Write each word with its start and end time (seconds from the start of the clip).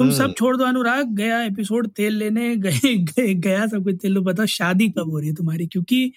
तुम 0.00 0.08
हम्म। 0.08 0.18
सब 0.18 0.34
छोड़ 0.34 0.56
दो 0.56 0.64
अनुराग 0.64 1.08
गया 1.14 1.42
एपिसोड 1.42 1.88
तेल 1.88 2.14
लेने 2.14 2.56
गए, 2.56 2.94
गए 2.96 3.34
गया 3.34 3.66
सब 3.66 3.84
कुछ 3.84 3.94
तेल 4.02 4.12
लो 4.12 4.20
बताओ 4.20 4.46
शादी 4.46 4.88
कब 4.88 5.10
हो 5.10 5.18
रही 5.18 5.28
है 5.28 5.34
तुम्हारी 5.34 5.66
क्योंकि 5.66 6.12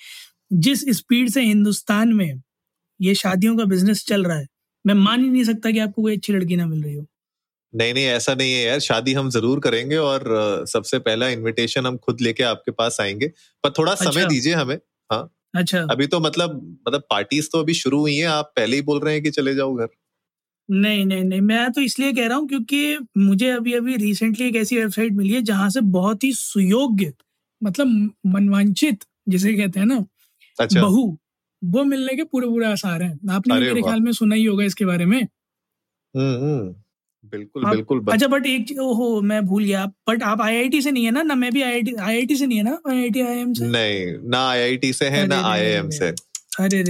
जिस 0.53 0.83
स्पीड 0.97 1.29
से 1.29 1.41
हिंदुस्तान 1.41 2.13
में 2.13 2.41
ये 3.01 3.15
शादियों 3.15 3.57
का 3.57 3.65
बिज़नेस 3.65 4.05
चल 4.05 4.23
रहा 4.23 4.37
है 4.37 4.47
मैं 4.85 4.93
मान 4.93 5.23
ही 5.23 5.29
नहीं 5.29 5.43
सकता 5.43 5.71
कि 5.71 5.79
आपको 5.79 6.01
कोई 6.01 6.15
अच्छी 6.15 6.33
लड़की 6.33 6.55
ना 6.55 6.65
मिल 6.65 6.83
रही 6.83 6.95
हो 6.95 7.05
नहीं 7.73 7.93
नहीं 7.93 8.05
ऐसा 8.05 8.33
नहीं 8.33 8.53
है 8.53 8.63
यार 8.65 8.79
शादी 8.79 9.13
हम 9.13 9.29
ज़रूर 9.29 9.59
करेंगे 9.59 9.97
और 9.97 10.23
सबसे 10.67 10.99
पहला 10.99 11.27
इनविटेशन 11.29 11.85
हम 11.85 11.97
खुद 11.97 12.21
लेके 12.21 12.43
आपके 12.43 12.71
पास 12.71 12.97
आएँगे 13.01 13.27
पर 13.63 13.69
थोड़ा 13.69 13.91
अच्छा। 13.91 14.11
समय। 14.11 14.25
दीजिए 14.25 14.53
हमें 14.53 14.77
हाँ 15.11 15.23
अच्छा 15.55 15.81
अभी 15.91 16.07
तो 16.07 16.19
मतलब 16.19 16.55
मतलब 16.87 17.03
पार्टीज़ 17.09 17.49
तो 17.51 17.59
अभी 17.59 17.73
शुरू 17.73 17.99
हुई 17.99 18.15
है 18.15 18.25
आप 18.25 18.53
पहले 18.55 18.75
ही 18.75 18.81
बोल 18.81 18.99
रहे 18.99 19.13
हैं 19.13 19.23
कि 19.23 19.31
चले 19.31 19.55
जाओ 19.55 19.75
घर 19.75 19.87
नहीं 20.73 21.05
नहीं 21.05 21.23
नहीं 21.23 21.41
मैं 21.41 21.71
तो 21.71 21.81
इसलिए 21.81 22.13
कह 22.13 22.27
रहा 22.27 22.37
हूँ 22.37 22.47
क्योंकि 22.47 22.97
मुझे 23.17 23.49
अभी 23.49 23.73
अभी 23.73 23.95
रिसेंटली 23.95 24.47
एक 24.47 24.55
ऐसी 24.55 24.77
वेबसाइट 24.77 25.13
मिली 25.13 25.33
है 25.33 25.41
जहाँ 25.41 25.69
से 25.69 25.81
बहुत 25.81 26.23
ही 26.23 26.33
सुयोग्य 26.33 27.13
मतलब 27.63 28.11
मनवांचित 28.25 29.03
जिसे 29.29 29.53
कहते 29.53 29.79
हैं 29.79 29.87
ना 29.87 30.05
अच्छा। 30.59 30.81
बहू 30.81 31.17
वो 31.63 31.83
मिलने 31.83 32.15
के 32.15 32.23
पूरे 32.23 32.47
पूरे 32.47 32.65
आसार 32.65 33.03
हैं। 33.03 33.19
आपने 33.29 33.53
मेरे 33.53 33.81
ख्याल 33.81 33.99
में 33.99 34.11
सुना 34.11 34.35
ही 34.35 34.45
होगा 34.45 34.63
इसके 34.63 34.85
बारे 34.85 35.05
में। 35.05 35.21
हम्म 36.15 36.45
हम्म। 36.45 36.75
बिल्कुल 37.31 37.65
आप- 37.65 37.75
बिल्कुल 37.75 38.05
अच्छा 38.11 38.27
बट 38.27 38.45
एक 38.45 38.79
ओहो 38.81 39.21
मैं 39.21 39.45
भूल 39.45 39.63
गया 39.63 39.85
बट 39.85 40.23
आप 40.23 40.41
आईआईटी 40.41 40.81
से 40.81 40.91
नहीं 40.91 41.05
है 41.05 41.11
ना? 41.11 41.21
ना 41.21 41.35
मैं 41.35 41.51
भी 41.51 41.61
आईआईटी 41.61 41.93
आईआईटी 41.93 42.35
से 42.35 42.47
नहीं 42.47 42.57
है 42.57 42.63
ना? 42.63 42.81
आईआईटी 42.89 43.21
आईएम 43.21 43.53
से? 43.53 43.67
नहीं 43.67 44.29
ना 44.29 44.49
आईआईटी 44.49 44.93
से 44.93 45.05
है 45.05 45.27
ना 45.27 45.35
अरे, 45.37 45.91
से। 45.91 46.07
अरे 46.63 46.83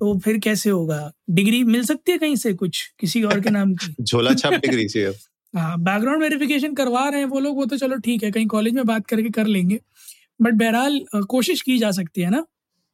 तो 0.00 0.18
फिर 0.18 0.38
कैसे 0.38 0.70
होगा? 0.70 1.12
डिग्री 1.30 1.64
मिल 1.64 1.84
सकती 1.84 2.12
है 2.12 2.18
कहीं 2.18 2.36
से 2.36 2.52
कुछ? 2.54 2.92
किसी 3.00 3.22
और 3.22 3.40
के 3.40 3.50
नाम 3.50 3.74
की? 3.74 3.94
झोला 4.02 4.34
छाप 4.34 4.52
डिग्री 4.52 4.86
चाहिए 4.88 5.08
हाँ। 5.56 5.78
बैकग्राउंड 5.80 6.22
वेरिफिकेशन 6.22 6.74
करवा 6.74 7.08
रहे 7.08 7.20
हैं 7.20 7.26
वो 7.26 7.40
लोग 7.40 7.56
वो 7.56 7.64
तो 7.66 7.76
चलो 7.76 7.96
ठीक 7.96 8.22
है 8.24 8.30
कहीं 8.30 8.46
कॉलेज 8.46 8.74
में 8.74 8.84
बात 8.86 9.06
करके 9.06 9.30
कर 9.30 9.46
लेंगे। 9.46 9.80
बट 10.42 10.54
बहरहाल 10.54 11.00
कोशिश 11.28 11.62
की 11.62 11.78
जा 11.78 11.90
सकती 11.90 12.20
है 12.20 12.30
ना? 12.30 12.44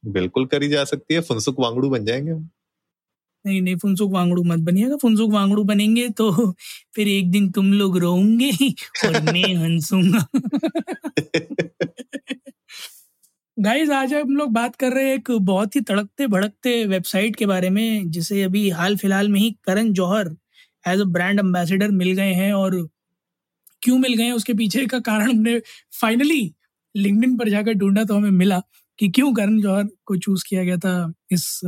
बिल्कुल 0.05 0.45
करी 0.45 0.67
जा 0.67 0.83
सकती 0.83 1.13
है 1.13 1.21
फुनसुक 1.21 1.59
वांगड़ू 1.59 1.89
बन 1.89 2.05
जाएँगे 2.05 2.31
हम। 2.31 2.49
नहीं 3.45 3.61
नहीं 3.61 3.75
फुनसुक 3.75 4.11
वांगड़ू 4.11 4.43
मत 4.43 4.59
बनिएगा 4.59 4.95
फुनसुक 4.95 5.31
वांगड़ू 5.31 5.63
बनेंगे 5.63 6.09
तो 6.09 6.31
फिर 6.95 7.07
एक 7.07 7.31
दिन 7.31 7.49
तुम 7.51 7.73
लोग 7.73 7.97
रोओगे 7.97 8.51
और 9.07 9.21
मैं 9.33 9.55
हंसूँगा। 9.55 10.25
गाइस 13.57 13.89
आज 13.89 14.13
हम 14.13 14.35
लोग 14.37 14.51
बात 14.53 14.75
कर 14.75 14.91
रहे 14.93 15.03
हैं 15.03 15.13
एक 15.15 15.29
बहुत 15.41 15.75
ही 15.75 15.79
तड़कते 15.81 16.25
भड़कते 16.27 16.73
वेबसाइट 16.85 17.35
के 17.35 17.45
बारे 17.45 17.69
में, 17.69 18.09
जिसे 18.11 18.41
अभी 18.43 18.69
हाल 18.69 18.95
फ़िलहाल 18.97 19.29
में 19.29 19.39
ही 19.39 19.49
Karan 19.65 19.91
Johar 19.93 20.27
as 20.85 20.99
a 21.01 21.03
brand 21.07 21.39
ambassador 21.39 21.91
मिल 21.91 22.11
गए 22.11 22.33
हैं 22.33 22.51
और 22.53 22.75
क्यों 23.81 23.97
मिल 23.99 24.13
गए 24.13 24.23
हैं, 24.23 24.33
उसके 24.33 24.53
पीछे 24.53 24.85
का 24.85 24.99
कारण 24.99 25.29
हमने 25.29 25.57
फाइनली 26.01 26.39
लिंक्डइन 26.95 27.35
पर 27.37 27.49
जाकर 27.49 27.73
ढूंढा 27.73 28.03
तो 28.03 28.15
हमें 28.15 28.29
मिला 28.31 28.61
कि 28.99 29.09
क्यों 29.09 29.33
करण 29.33 29.59
जौहर 29.61 29.87
को 30.05 30.15
चूज़ 30.17 30.43
किया 30.49 30.63
गया 30.63 30.77
था 30.77 31.13
इस 31.31 31.61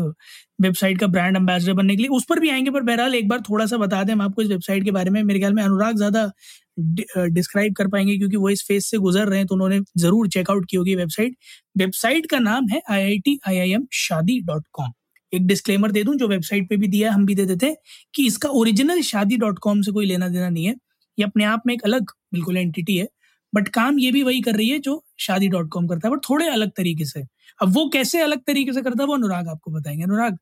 वेबसाइट 0.61 0.99
का 0.99 1.07
ब्रांड 1.07 1.35
एम्बेसडर 1.37 1.73
बनने 1.73 1.95
के 1.95 2.01
लिए। 2.01 2.09
उस 2.11 2.25
पर 2.29 2.39
भी 2.39 2.49
आएँगे, 2.49 2.71
पर 2.71 2.81
बहरहाल 2.83 3.15
एक 3.15 3.27
बार 3.29 3.41
थोड़ा 3.49 3.65
सा 3.65 3.77
बता 3.77 4.03
दें 4.03 4.13
हम 4.13 4.21
आपको 4.21 4.41
इस 4.41 4.47
वेबसाइट 4.49 4.83
के 4.83 4.91
बारे 4.91 5.09
में। 5.11 5.21
मेरे 5.23 5.39
ख्याल 5.39 5.53
में 5.53 5.63
अनुराग 5.63 5.95
ज़्यादा 5.97 6.31
डिस्क्राइब 6.79 7.73
कर 7.75 7.87
पाएँगे 7.87 8.17
क्योंकि 8.17 8.37
वो 8.37 8.49
इस 8.49 8.63
फ़ेज़ 8.67 8.85
से 8.85 8.97
गुजर 8.97 9.27
रहे 9.27 9.37
हैं 9.39 9.47
तो 9.47 9.55
उन्होंने 9.55 9.79
ज़रूर 9.97 10.27
चेकआउट 10.29 10.65
की 10.69 10.77
होगी 10.77 10.95
वेबसाइट 10.95 11.35
वेबसाइट 11.77 12.25
का 12.25 12.39
नाम 12.39 12.67
है 12.67 12.81
I 12.91 13.01
I 13.01 13.17
T 13.19 13.39
I 13.47 13.57
I 13.57 13.71
M 13.71 13.87
Shaadi 13.93 14.39
dot 14.41 14.63
com 14.73 14.91
एक 15.33 15.47
डिस्क्लेमर 15.47 15.91
दे 15.91 16.03
दूँ 16.03 16.15
जो 16.15 16.27
वेबसाइट 16.27 16.69
पे 16.69 16.77
भी 16.77 16.87
दिया 16.87 17.09
है 17.09 17.15
हम 17.15 17.25
भी 17.25 17.35
दे 17.35 17.45
देते 17.45 17.65
हैं 17.65 17.75
कि 18.13 18.25
इसका 18.27 18.49
ओरिजिनल 18.51 19.01
शादी 19.03 19.37
डॉट 19.37 19.59
कॉम 19.59 19.81
से 19.81 19.91
कोई 19.91 20.05
लेना 20.05 20.27
देना 20.27 20.49
नहीं 20.49 20.65
है। 20.65 20.75
ये 21.17 21.25
अपने 21.25 21.43
आप 21.45 21.63
में 21.67 21.73
एक 21.73 21.81
अलग 21.85 22.11
बिल्कुल 22.33 22.57
एंटिटी 22.57 22.97
है 22.97 23.07
बट 23.53 23.67
काम 23.67 23.99
ये 23.99 24.11
भी 24.11 24.23
वही 24.23 24.41
कर 24.41 24.55
रही 24.55 24.69
है 24.69 24.79
जो 24.79 25.03
शादी 25.19 25.47
डॉट 25.49 25.69
कॉम 25.71 25.87
करता 25.87 26.07
है 26.07 26.13
बट 26.15 26.21
थोड़े 26.29 26.47
अलग 26.49 26.71
तरीके 26.77 27.05
से। 27.05 27.23
अब 27.59 27.73
वो 27.75 27.87
कैसे 27.89 28.21
अलग 28.21 28.39
तरीके 28.47 28.73
से 28.73 28.81
करता 28.81 29.03
है 29.03 29.07
वो 29.07 29.13
अनुराग 29.15 29.47
आपको 29.47 29.71
बताएँगे। 29.71 30.03
अनुराग 30.03 30.37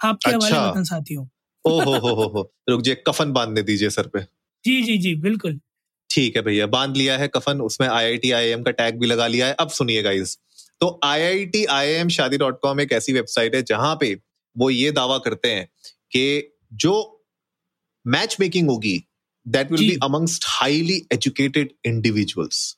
आपके 0.00 0.30
हवाले 0.30 0.56
अच्छा। 0.56 0.82
साथियों। 0.84 1.26
ओ 1.64 1.70
हो 1.80 1.94
हो 1.98 2.14
हो 2.14 2.24
हो। 2.28 2.50
रुक 2.68 2.82
जाइए 2.82 3.02
कफन 3.08 3.32
बांधने 3.32 3.62
दीजिए 3.62 3.90
सर 3.90 4.06
पे। 4.08 4.20
जी 4.64 4.82
जी 4.82 4.98
जी 4.98 5.14
बिल्कुल। 5.14 5.60
ठीक 6.10 6.36
है 6.36 6.42
भैया 6.42 6.66
बाँध 6.66 6.96
लिया 6.96 7.18
है 7.18 7.28
कफन 7.28 7.60
उसमें 7.60 7.88
आई 7.88 8.30
आई 8.30 8.54
का 8.62 8.70
टैग 8.70 8.98
भी 8.98 9.06
लगा 9.06 9.26
लिया 9.26 9.46
है। 9.46 9.52
अब 9.52 9.68
सुनिए 9.68 10.02
गाइस 10.02 10.38
तो 10.80 11.00
I 11.04 11.22
I 11.22 11.46
T 11.46 11.64
I 11.64 11.88
M 11.88 12.08
Shaadi 12.08 12.38
dot 12.38 12.60
com 12.60 12.80
एक 12.80 12.92
ऐसी 12.92 13.12
वेबसाइट 13.12 13.54
है 13.54 13.62
जहाँ 13.62 13.96
पे 14.00 14.20
वो 14.58 14.70
ये 14.70 14.92
दावा 14.92 15.18
करते 15.18 15.50
हैं 15.50 15.66
कि 16.12 16.56
जो 16.72 17.24
मैच 18.06 18.36
मेकिंग 18.40 18.70
होगी 18.70 19.04
that 19.48 19.72
will 19.72 19.80
be 19.80 19.98
amongst 20.02 20.44
highly 20.48 21.06
educated 21.12 21.72
individuals 21.84 22.76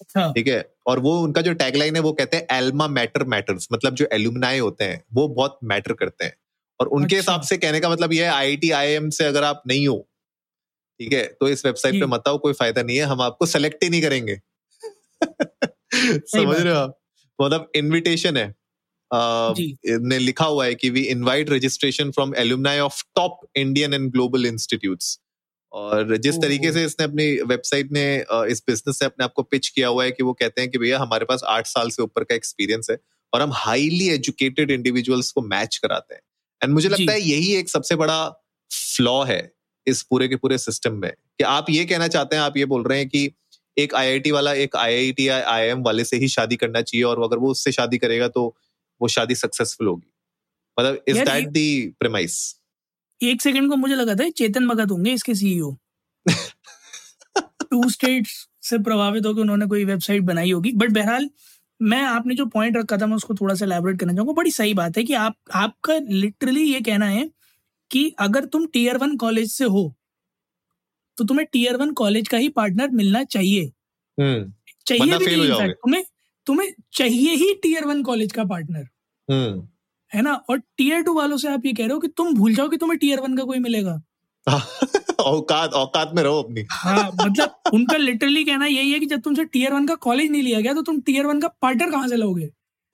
अच्छा। 0.00 0.32
ठीक 0.32 0.46
है 0.46 0.74
और 0.86 0.98
वो 0.98 1.20
उनका 1.20 1.42
जो 1.42 1.52
टैगलाइन 1.52 1.96
है 1.96 2.02
वो 2.02 2.12
कहते 2.12 2.36
हैं 2.36 2.46
एल्मा 2.52 2.88
मैटर 2.88 3.24
मैटर्स 3.24 3.68
मतलब 3.72 3.94
जो 3.94 4.08
एल्यूमिनाई 4.12 4.58
होते 4.58 4.84
हैं 4.84 5.04
वो 5.12 5.28
बहुत 5.28 5.58
मैटर 5.64 5.92
करते 5.92 6.24
हैं। 6.24 6.36
और 6.80 6.86
उनके 6.86 7.16
हिसाब 7.16 7.34
अच्छा। 7.34 7.42
हिसाब 7.42 7.48
से 7.48 7.66
कहने 7.66 7.80
का 7.80 7.90
मतलब 7.90 8.12
ये 8.12 8.24
है 8.24 8.30
आई 8.30 8.56
आई 8.56 8.70
आई 8.70 8.88
एम 8.88 9.10
से 9.10 9.24
अगर 9.24 9.44
आप 9.44 9.62
नहीं 9.66 9.88
हो 9.88 10.07
ठीक 11.00 11.12
है? 11.12 11.24
तो 11.40 11.48
इस 11.48 11.64
वेबसाइट 11.66 11.94
पे 11.94 12.06
मत 12.06 12.28
आओ 12.28 12.38
कोई 12.38 12.52
फ़ायदा 12.52 12.82
नहीं 12.82 12.96
है 12.96 13.04
हम 13.04 13.20
आपको 13.20 13.46
सेलेक्ट 13.46 13.84
ही 13.84 13.90
नहीं 13.90 14.02
करेंगे। 14.02 14.40
समझ 15.94 16.56
रहे 16.56 16.72
हो 16.72 16.78
आप? 16.78 16.98
मतलब 17.38 17.70
इनविटेशन 17.74 18.36
है। 18.36 18.54
ने 19.10 20.18
लिखा 20.18 20.44
हुआ 20.44 20.64
है 20.64 20.74
कि 20.74 20.90
we 20.90 21.02
invite 21.02 21.50
registration 21.50 22.10
from 22.10 22.34
alumni 22.36 22.78
of 22.78 23.02
top 23.16 23.40
Indian 23.56 23.94
and 23.94 24.10
global 24.12 24.46
institutes 24.46 25.18
और 25.72 26.16
जिस। 26.16 26.36
तरीके 26.36 26.72
से 26.72 26.84
इसने 26.84 27.04
अपनी 27.04 27.24
वेबसाइट 27.42 27.92
ने 27.92 28.04
इस 28.52 28.62
बिज़नेस 28.66 28.98
से 28.98 29.04
अपने 29.04 29.24
आप 29.24 29.32
को 29.32 29.42
पिच 29.42 29.68
किया 29.68 29.88
हुआ 29.88 30.04
है 30.04 30.10
कि 30.10 30.22
वो 30.22 30.32
कहते 30.32 30.60
हैं 30.60 30.70
कि 30.70 30.78
भैया 30.78 30.98
हमारे 30.98 31.24
पास 31.24 31.42
आठ 31.46 31.66
साल 31.66 31.90
से 31.90 32.02
ऊपर 32.02 32.24
का 32.24 32.34
एक्सपीरियंस 32.34 32.90
है 32.90 32.98
और 33.32 33.42
हम 33.42 33.52
हाईली 33.54 34.08
एजुकेटेड 34.08 34.70
इंडिविजुअल्स 34.70 35.30
को 35.30 35.42
मैच 35.42 35.76
कराते 35.76 36.14
हैं। 36.14 36.22
एंड 36.62 36.72
मुझे 36.74 36.88
लगता 36.88 37.12
है 37.12 37.20
यही 37.20 37.54
एक 37.56 37.68
सबसे 37.68 37.96
बड़ा 37.96 38.28
फ्लॉ 38.70 39.22
है। 39.24 39.40
इस 39.88 40.02
पूरे 40.02 40.28
के 40.28 40.36
पूरे 40.36 40.58
सिस्टम 40.58 40.94
में 40.94 41.10
कि 41.10 41.44
आप 41.44 41.70
ये 41.70 41.84
कहना 41.84 42.08
चाहते 42.08 42.36
हैं 42.36 42.42
आप 42.42 42.56
ये 42.56 42.64
बोल 42.66 42.82
रहे 42.82 42.98
हैं 42.98 43.08
कि 43.08 43.30
एक 43.76 43.94
आईआईटी 43.94 44.30
वाला 44.30 44.52
एक 44.52 44.76
आईआईटी 44.76 45.28
या 45.28 45.36
आईआईएम 45.46 45.82
वाले 45.82 46.04
से 46.04 46.16
ही 46.16 46.28
शादी 46.28 46.56
करना 46.56 46.82
चाहिए 46.82 47.04
और 47.04 47.22
अगर 47.24 47.38
वो 47.38 47.50
उससे 47.50 47.72
शादी 47.72 47.98
करेगा 47.98 48.28
तो 48.28 48.44
वो 49.00 49.08
शादी 49.08 49.34
सक्सेसफुल 49.34 49.86
होगी। 49.86 50.10
मतलब 50.76 51.02
इज़ 51.08 51.18
दैट 51.20 51.48
दी 51.48 51.94
प्रेमाइस 52.00 52.38
एक 53.20 53.42
सेकंड 53.42 53.70
को 53.70 53.76
मुझे 53.76 53.94
लगा 53.94 54.14
था 54.14 54.28
चेतन 54.30 54.66
भगत 54.68 54.90
होंगे 54.90 55.12
इसके 55.12 55.34
सीईओ 55.34 55.76
टू 57.70 57.88
स्टेट्स 57.90 58.32
से 58.62 58.78
प्रभावित 58.78 59.26
होकर 59.26 59.40
उन्होंने 59.40 59.66
कोई 59.66 59.84
वेबसाइट 59.84 60.22
बनाई 60.22 60.50
होगी। 60.50 60.72
बट 60.72 60.90
बहरहाल 60.90 61.28
मैं 61.80 62.02
आपने 62.02 62.34
जो 62.34 62.46
पॉइंट 62.46 62.76
रखा 62.76 62.96
था 62.96 63.06
मैं 63.06 63.16
उसको 63.16 63.34
थोड़ा 63.34 63.54
सा 63.54 63.64
एलैबोरेट 63.64 63.98
करना 64.00 64.12
चाहूँगा। 64.12 64.32
बड़ी 64.32 64.50
सही 64.50 64.74
बात 64.74 64.96
है 64.96 65.04
कि 65.04 65.14
आप 65.14 65.36
आपका 65.54 65.98
लिटरली 66.10 66.62
ये 66.62 66.80
कहना 66.80 67.06
है 67.06 67.28
कि 67.90 68.08
अगर 68.18 68.44
तुम 68.44 68.66
टीयर 68.66 68.96
वन 68.96 69.16
कॉलेज 69.16 69.50
से 69.52 69.64
हो 69.64 69.94
तो 71.16 71.24
तुम्हें 71.24 71.46
टीयर 71.52 71.76
वन 71.76 71.92
कॉलेज 71.92 72.28
का 72.28 72.38
ही 72.38 72.48
पार्टनर 72.48 72.90
मिलना 72.90 73.22
चाहिए। 73.24 73.72
हम्म। 74.18 74.52
चाहिए 74.86 75.18
भी 75.18 75.36
नहीं। 75.36 75.72
तुम्हें 75.72 76.04
तुम्हें 76.46 76.72
चाहिए 76.92 77.34
ही 77.34 77.52
टीयर 77.54 77.84
वन 77.84 78.02
कॉलेज 78.02 78.32
का 78.32 78.44
पार्टनर 78.44 78.86
हम्म। 79.28 79.68
है 80.12 80.22
ना? 80.22 80.32
और 80.50 80.58
टीयर 80.58 81.00
टू 81.02 81.14
वालों 81.14 81.36
से 81.36 81.48
आप 81.48 81.66
ये 81.66 81.72
कह 81.72 81.84
रहे 81.84 81.92
हो 81.92 81.98
कि 81.98 82.08
तुम 82.08 82.34
भूल 82.34 82.54
जाओ 82.54 82.68
कि 82.68 82.76
तुम्हें 82.76 82.98
टीयर 82.98 83.20
वन 83.20 83.36
का 83.36 83.44
कोई 83.44 83.58
मिलेगा। 83.58 84.00
औकात 85.20 85.72
औकात 85.72 86.12
में 86.14 86.22
रहो 86.22 86.42
अपनी। 86.42 86.64
हाँ 86.70 87.10
मतलब 87.22 87.70
उनका 87.74 87.96
लिटरली 87.96 88.44
कहना 88.44 88.66
यही 88.66 88.92
है 88.92 88.98
कि 88.98 89.06
जब 89.06 89.20
तुमसे 89.20 89.44
टीयर 89.44 89.72
वन 89.72 89.86
का 89.86 89.94
कॉलेज 89.94 90.30
नहीं 90.30 90.42
लिया 90.42 90.60
गया 90.60 90.72
तो 90.74 90.82
तुम 90.82 91.00
टीयर 91.00 91.26
वन 91.26 91.40
का 91.40 91.48
पार्टनर 91.62 91.90
कहाँ 91.90 92.08
से 92.08 92.16
लोगे? 92.16 92.48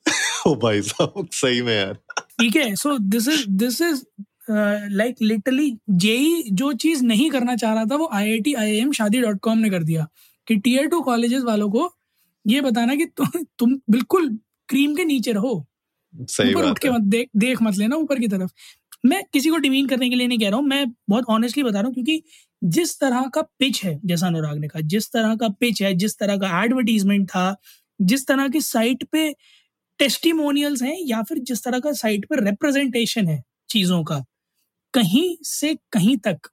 ओ 0.47 0.55
भाई 0.55 0.81
साहब 0.83 1.29
सही 1.33 1.63
में 1.63 1.75
यार। 1.77 1.95
ठीक 2.41 2.57
है 2.57 2.75
so 2.77 2.99
this 2.99 3.29
is 3.29 3.45
this 3.49 3.81
is 3.81 4.05
like 4.51 5.17
literally 5.23 5.71
JEE 5.91 6.43
जो 6.53 6.73
चीज़ 6.73 7.05
नहीं 7.05 7.31
करना 7.31 7.57
चाह 7.57 7.75
रहा 7.75 7.85
था 7.85 7.97
वो 7.97 8.09
I 8.13 8.31
I 8.31 8.41
T 8.41 8.55
I 8.55 8.77
M 8.79 8.93
Shaadi 8.93 9.21
dot 9.21 9.41
com 9.41 9.59
ने 9.59 9.71
कर 9.71 9.83
दिया। 9.85 10.07
कि 10.49 10.57
टीयर 10.57 10.87
टू 10.87 11.01
कॉलेजेस 11.01 11.43
वालों 11.43 11.71
को 11.71 11.91
ये 12.45 12.61
बताना 12.61 12.95
कि 12.95 13.05
तुम 13.07 13.45
तुम 13.59 13.75
बिल्कुल 13.91 14.29
क्रीम 14.69 14.95
के 14.95 15.05
नीचे 15.05 15.33
रहो। 15.33 15.53
ऊपर 16.15 16.71
उठ 16.71 16.79
के 16.79 16.91
मत 16.91 17.01
देख 17.15 17.29
देख 17.37 17.63
मत 17.63 17.77
लेना 17.79 17.97
ऊपर 17.97 18.19
की 18.21 18.29
तरफ़। 18.29 18.51
मैं 19.07 19.23
किसी 19.33 19.49
को 19.51 19.57
डिमीन 19.57 19.87
करने 19.89 20.09
के 20.11 20.17
लिए 20.17 20.27
नहीं 20.27 20.39
कह 20.39 20.49
रहा 20.49 20.59
हूँ 20.59 20.67
मैं 20.67 20.85
बहुत 21.09 21.25
ऑनेस्टली 21.31 21.63
बता 21.63 21.81
रहा 21.81 21.87
हूँ 21.87 21.95
क्योंकि 21.95 22.23
जिस 22.63 22.99
तरह 23.01 23.27
का 23.35 23.43
पिच 23.59 23.85
है 23.85 23.99
जैसा 24.05 24.27
अनुराग 24.27 24.59
ने 24.59 24.69
कहा 24.69 24.81
जिस 24.87 25.11
तरह 25.13 25.35
का 25.37 25.49
पिच 25.61 25.83
है 25.83 25.93
जिस 25.95 26.19
तरह 26.19 26.37
का 26.37 26.63
एडवर्टीजमेंट 26.65 27.29
था 27.29 27.57
जिस 28.01 28.27
तरह 28.27 28.49
की 28.49 28.61
साइट 28.61 29.05
पे 29.05 29.31
टेस्टिमोनियल्स 30.01 30.83
हैं 30.83 30.97
या 31.01 31.23
फिर 31.23 31.39
जिस 31.39 31.65
तरह 31.65 31.81
का 31.81 31.93
साइट 31.93 32.27
पे 32.27 32.45
रिप्रेजेंटेशन 32.45 33.29
है 33.29 33.43
चीज़ों 33.69 34.03
का 34.05 34.25
कहीं 34.95 35.37
से 35.43 35.75
कहीं 35.93 36.17
तक। 36.19 36.49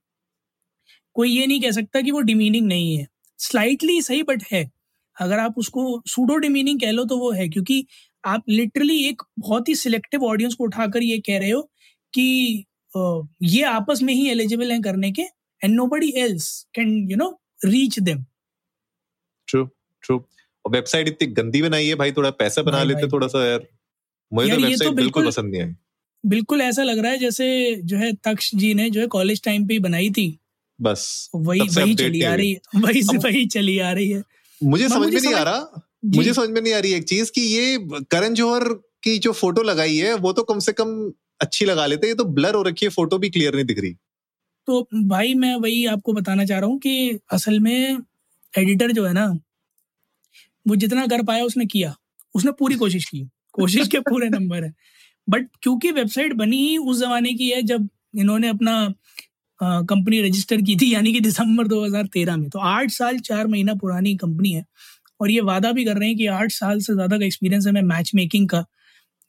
कोई 1.16 1.30
ये 1.30 1.46
नहीं 1.48 1.62
कह 1.62 1.72
सकता 1.72 2.02
कि 2.02 2.12
वो 2.12 2.20
डिमीनिंग 2.22 2.68
नहीं 2.68 2.96
है। 2.96 3.08
स्लाइटली 3.40 4.02
सही 4.02 4.24
बट 4.24 4.44
है। 4.52 4.70
अगर 5.18 5.40
आप 5.40 5.58
उसको 5.58 6.02
सूडो 6.08 6.36
डिमीनिंग 6.38 6.80
कह 6.80 6.92
लो 6.92 7.04
तो 7.06 7.18
वो 7.18 7.32
है 7.32 7.48
क्योंकि 7.50 7.86
आप 8.24 8.44
लिटरली 8.50 9.04
एक 9.06 9.22
बहुत 9.40 9.70
ही 9.70 9.76
सिलेक्टिव 9.76 10.24
ऑडियंस 10.26 10.54
को 10.54 10.64
उठाकर 10.64 11.04
ये 11.04 11.18
कह 11.20 11.40
रहे 11.40 11.50
हो 11.50 11.62
कि 12.14 12.66
ये 13.44 13.64
आपस 13.64 14.02
में 14.02 14.14
ही 14.14 14.30
एलिजिबल 14.30 14.72
हैं 14.72 14.82
करने 14.82 15.12
के 15.12 15.22
and 15.22 15.74
nobody 15.88 16.12
else 16.18 16.50
can 16.76 16.90
you 17.12 17.18
know 17.18 17.30
reach 17.66 18.00
them 18.00 18.24
true 19.48 19.64
true 20.04 20.18
और 20.66 20.72
वेबसाइट 20.72 21.08
इतनी 21.08 21.28
गंदी 21.34 21.62
बनाई 21.62 21.88
है 21.88 21.96
भाई 21.96 22.12
थोड़ा 22.12 22.30
पैसा 22.40 22.62
बना 22.64 22.84
लेते 22.84 23.08
थोड़ा 23.08 23.28
सा 23.28 23.46
यार। 23.46 23.68
मुझे 24.32 24.50
तो 24.50 24.62
वेबसाइट 24.62 24.90
तो 24.90 24.96
बिल्कुल 24.96 25.28
पसंद 25.28 25.52
नहीं 25.52 25.62
आई। 25.62 25.74
बिल्कुल 26.24 26.62
ऐसा 26.62 26.84
लग 26.84 27.00
रहा 27.00 27.12
है 27.12 27.18
जैसे 27.18 27.76
जो 27.84 27.98
है 27.98 28.12
तक्ष 28.14 28.56
जी 28.56 28.74
ने 28.74 28.90
जो 28.90 29.02
है 29.02 29.08
कॉलेज 29.08 29.42
टाइम 29.44 29.68
पे 29.68 29.80
बनाई 29.80 30.10
थी। 30.10 30.40
बस 30.82 31.30
वही 31.36 31.60
वही 31.60 31.96
चली 31.96 32.22
आ 32.22 32.34
रही 32.36 32.52
है। 32.52 32.60
वही 32.82 33.02
से 33.04 33.18
वही 33.18 33.46
चली 33.46 33.80
आ 33.80 33.92
रही 33.92 34.10
है। 34.10 34.24
मुझे 34.64 34.90
समझ 34.90 35.14
में 35.14 35.22
नहीं 35.22 35.34
आ 35.34 35.44
रहा। 35.44 35.88
मुझे 36.06 36.34
समझ 36.34 36.50
में 36.50 36.62
नहीं 36.62 36.74
आ 36.74 36.80
रही 36.80 36.94
एक 36.94 37.04
चीज़ 37.04 37.32
कि 37.32 37.42
ये 37.42 37.78
करण 38.12 38.34
जौहर 38.34 38.64
की 39.04 39.18
जो 39.20 39.32
फ़ोटो 39.32 39.62
लगाई 39.62 39.96
है 39.98 40.14
वो 40.14 40.34
तो 40.34 40.44
कम 40.44 40.60
से 40.60 40.72
कम 40.72 41.12
अच्छी 41.42 41.66
लगा 41.66 41.86
लेते 41.86 42.08
ये 42.08 42.14
तो 42.14 42.26
ब्लर 42.26 42.56
हो 42.56 42.62
रखी 42.64 42.86
है 42.86 42.90
फ़ोटो 42.90 43.18
भी 43.18 43.30
क्लियर 43.30 43.56
नहीं 43.56 43.66
दिख 43.66 43.80
रही। 43.80 43.94
तो 44.68 44.88
भाई 45.04 45.34
मैं 45.34 45.56
वही 45.56 45.86
आपको 45.86 46.14
बताना 46.14 46.46
चाह 46.46 46.60
रहा 46.60 46.70
हूँ 46.70 46.80
कि 46.80 47.20
असल 47.32 47.60
में 47.60 47.98
एडिटर 48.58 48.92
जो 48.92 49.06
है 49.06 49.14
ना 49.14 49.26
वो 50.68 50.76
जितना 50.76 51.08
कर 51.08 51.24
पाया 51.24 51.44
उसने 51.44 51.66
किया। 51.66 51.96
उसने 52.36 52.52
पूरी 52.52 52.76
कोशिश 52.76 53.06
की। 53.06 53.30
कोशिश 53.54 53.88
के 53.88 54.00
पूरे 54.00 54.30
नंबर 54.40 54.64
है। 54.64 54.74
बट 55.28 55.48
क्योंकि 55.64 55.92
वेबसाइट 55.92 56.34
बनी 56.36 56.58
ही 56.60 56.78
उस 56.80 57.00
जमाने 57.00 57.34
की 57.34 57.50
है 57.50 57.62
जब 57.64 57.88
इन्होंने 58.16 58.50
अपना 58.50 58.74
कंपनी 59.60 60.22
रजिस्टर 60.22 60.62
की 60.62 60.76
थी 60.76 60.94
यानी 60.94 61.14
कि 61.14 61.20
दिसंबर 61.20 61.68
2013 61.68 62.38
में 62.38 62.50
तो 62.50 62.60
आठ 62.60 62.92
साल 62.92 63.18
चार 63.20 63.48
महीना 63.48 63.74
पुरानी 63.76 64.16
कंपनी 64.18 64.52
है 64.52 64.66
और 65.20 65.32
ये 65.32 65.42
वादा 65.44 65.72
भी 65.72 65.86
कर 65.86 65.98
रहे 65.98 66.08
हैं 66.08 66.18
कि 66.18 66.28
आठ 66.36 66.52
साल 66.52 66.80
से 66.80 66.94
ज़्यादा 66.94 67.18
का 67.18 67.26
एक्सपीरियंस 67.26 67.68
है 67.68 67.74
मैं 67.74 67.82
मैच 67.86 68.12
मेकिंग 68.16 68.48
का 68.50 68.66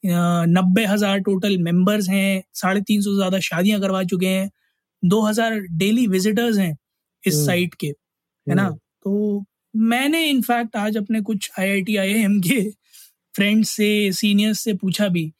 नब्बे 0.03 0.85
हज़ार 0.85 1.19
टोटल 1.19 1.57
मेंबर्स 1.59 2.09
हैं 2.09 2.43
साढ़े 2.53 2.81
तीन 2.81 3.01
सौ 3.01 3.09
से 3.09 3.15
ज़्यादा 3.15 3.39
शादियाँ 3.41 3.79
करवा 3.81 4.03
चुके 4.03 4.27
हैं 4.27 4.49
दो 5.03 5.21
हज़ार 5.21 5.59
डेली 5.75 6.07
विजिटर्स 6.07 6.57
हैं 6.57 6.75
इस 7.23 7.45
साइट 7.45 7.69
हम्म। 7.73 7.77
के 7.79 7.87
है 8.47 8.55
ना 8.55 8.63
हम्म। 8.63 8.75
तो 8.75 9.45
मैंने 9.73 10.25
इनफैक्ट 10.25 10.75
आज 10.77 10.97
अपने 10.97 11.21
कुछ 11.21 11.49
I 11.59 11.69
I 11.69 11.81
T 11.81 11.95
I 11.97 12.13
M 12.15 12.39
के 12.41 12.61
फ्रेंड्स 13.35 13.69
से 13.71 14.11
सीनियर्स 14.13 14.59
से 14.59 14.73
पूछा 14.75 15.07
भी 15.07 15.31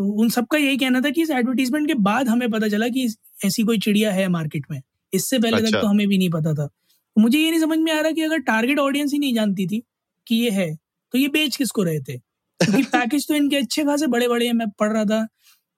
तो 0.00 0.04
उन 0.22 0.28
सबका 0.30 0.58
यही 0.58 0.76
कहना 0.78 1.00
था 1.00 1.10
कि 1.10 1.22
इस 1.22 1.30
एडवर्टीजमेंट 1.30 1.86
के 1.86 1.94
बाद 2.02 2.28
हमें 2.28 2.50
पता 2.50 2.68
चला 2.68 2.88
कि 2.88 3.06
ऐसी 3.44 3.62
कोई 3.62 3.78
चिड़िया 3.78 4.12
है 4.12 4.28
मार्केट 4.28 4.64
में। 4.70 4.80
इससे 5.12 5.38
पहले 5.38 5.56
अच्छा। 5.56 5.70
तक 5.70 5.80
तो 5.82 5.86
हमें 5.86 6.06
भी 6.08 6.18
नहीं 6.18 6.28
पता 6.30 6.54
था। 6.54 6.66
तो 6.66 7.20
मुझे 7.22 7.38
ये 7.38 7.50
नहीं 7.50 7.60
समझ 7.60 7.78
में 7.78 7.92
आ 7.92 8.00
रहा 8.00 8.12
कि 8.12 8.22
अगर 8.22 8.38
टारगेट 8.40 8.78
ऑडियंस 8.78 9.12
ही 9.12 9.18
नहीं 9.18 9.34
जानती 9.34 9.66
थी 9.66 9.82
कि 10.26 10.36
ये 10.36 10.50
है 10.50 10.74
तो 11.14 11.18
ये 11.18 11.28
बेच 11.28 11.56
किसको 11.56 11.82
रहे 11.82 12.00
थे? 12.00 12.16
क्योंकि 12.60 12.82
पैकेज 12.94 13.28
तो 13.28 13.34
इनके 13.34 13.56
अच्छे 13.56 13.84
खासे 13.84 14.06
बड़े 14.06 14.28
बड़े 14.28 14.46
हैं। 14.46 14.52
मैं 14.52 14.68
पढ़ 14.70 14.92
रहा 14.92 15.04
था 15.04 15.24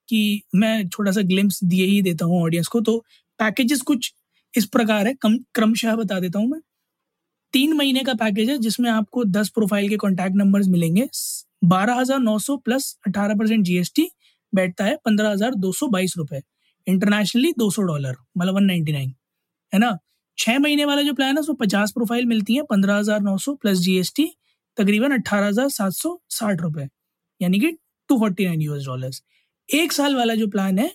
कि 0.09 0.43
मैं 0.55 0.89
छोटा 0.89 1.13
सा 1.13 1.23
ग्लिम्स 1.23 1.65
दिए 1.65 1.87
ही 1.87 2.03
देता 2.03 2.25
हूँ 2.25 2.43
ऑडियंस 2.43 2.69
को 2.69 2.81
तो 2.81 2.99
पैकेजेस 3.41 3.83
कुछ 3.83 4.13
इस 4.55 4.67
प्रकार 4.67 5.07
है। 5.07 5.15
कम 5.15 5.39
क्रमशः 5.55 5.97
बता 5.97 6.21
देता 6.21 6.39
हूँ 6.39 6.49
मैं। 6.49 6.61
तीन 7.55 7.73
महीने 7.73 8.05
का 8.05 8.15
पैकेज 8.15 8.51
है 8.51 8.59
जिसमें 8.59 8.91
आपको 8.91 9.25
दस 9.27 9.49
प्रोफ़ाइल 9.49 9.89
के 9.89 9.97
कॉन्टैक्ट 9.99 10.37
नंबर्स 10.37 10.69
मिलेंगे। 10.69 11.09
बारह 11.63 11.95
हज़ार 11.95 12.19
नौ 12.21 12.39
सौ 12.41 12.57
प्लस 12.59 12.97
अठारह 13.07 13.35
परसेंट 13.35 13.65
जीएसटी 13.65 14.09
बैठता 14.53 14.85
है 14.85 14.97
पंद्रह 15.05 15.31
हज़ार 15.31 15.55
दो 15.57 15.73
सौ 15.73 15.87
बाईस 15.89 16.15
रुपए। 16.19 16.41
इंटरनेशनली 16.87 17.53
दो 17.59 17.71
सौ 17.71 17.83
डॉलर 17.83 18.17
मतलब 18.39 18.55
वन 18.55 18.65
नाइनटी 18.65 18.93
नाइन 18.93 19.15
है 19.73 19.79
ना? 19.81 19.97
छह 20.39 20.59
महीने 20.59 20.85
वाला 20.85 21.03
जो 21.03 21.13
प्लान 21.15 21.37
है, 21.37 21.41
उसमें 21.41 21.57
पचास 21.57 21.93
प्रोफ़ाइल 21.93 22.27
मिलती 22.27 22.55
है, 22.55 22.63
पंद्रह 22.63 22.97
हज़ार 22.97 23.21
नौ 23.23 23.37
सौ 23.39 23.55
प्लस 23.55 23.79
जीएसटी 23.81 24.27
तकरीबन 24.79 25.13
अट्ठारह 25.13 25.47
हज़ार 25.47 25.69
सात 25.71 25.93
सौ 25.93 26.21
साठ 26.31 26.61
रुपए, 26.61 26.89
यानी 27.41 27.61
कि 27.61 27.71
two 28.11 28.19
forty 28.19 28.47
nine 28.47 28.61
US 28.63 28.85
dollar 28.87 29.11
एक 29.69 29.93
साल 29.93 30.15
वाला 30.17 30.35
जो 30.35 30.47
प्लान 30.49 30.79
है, 30.79 30.91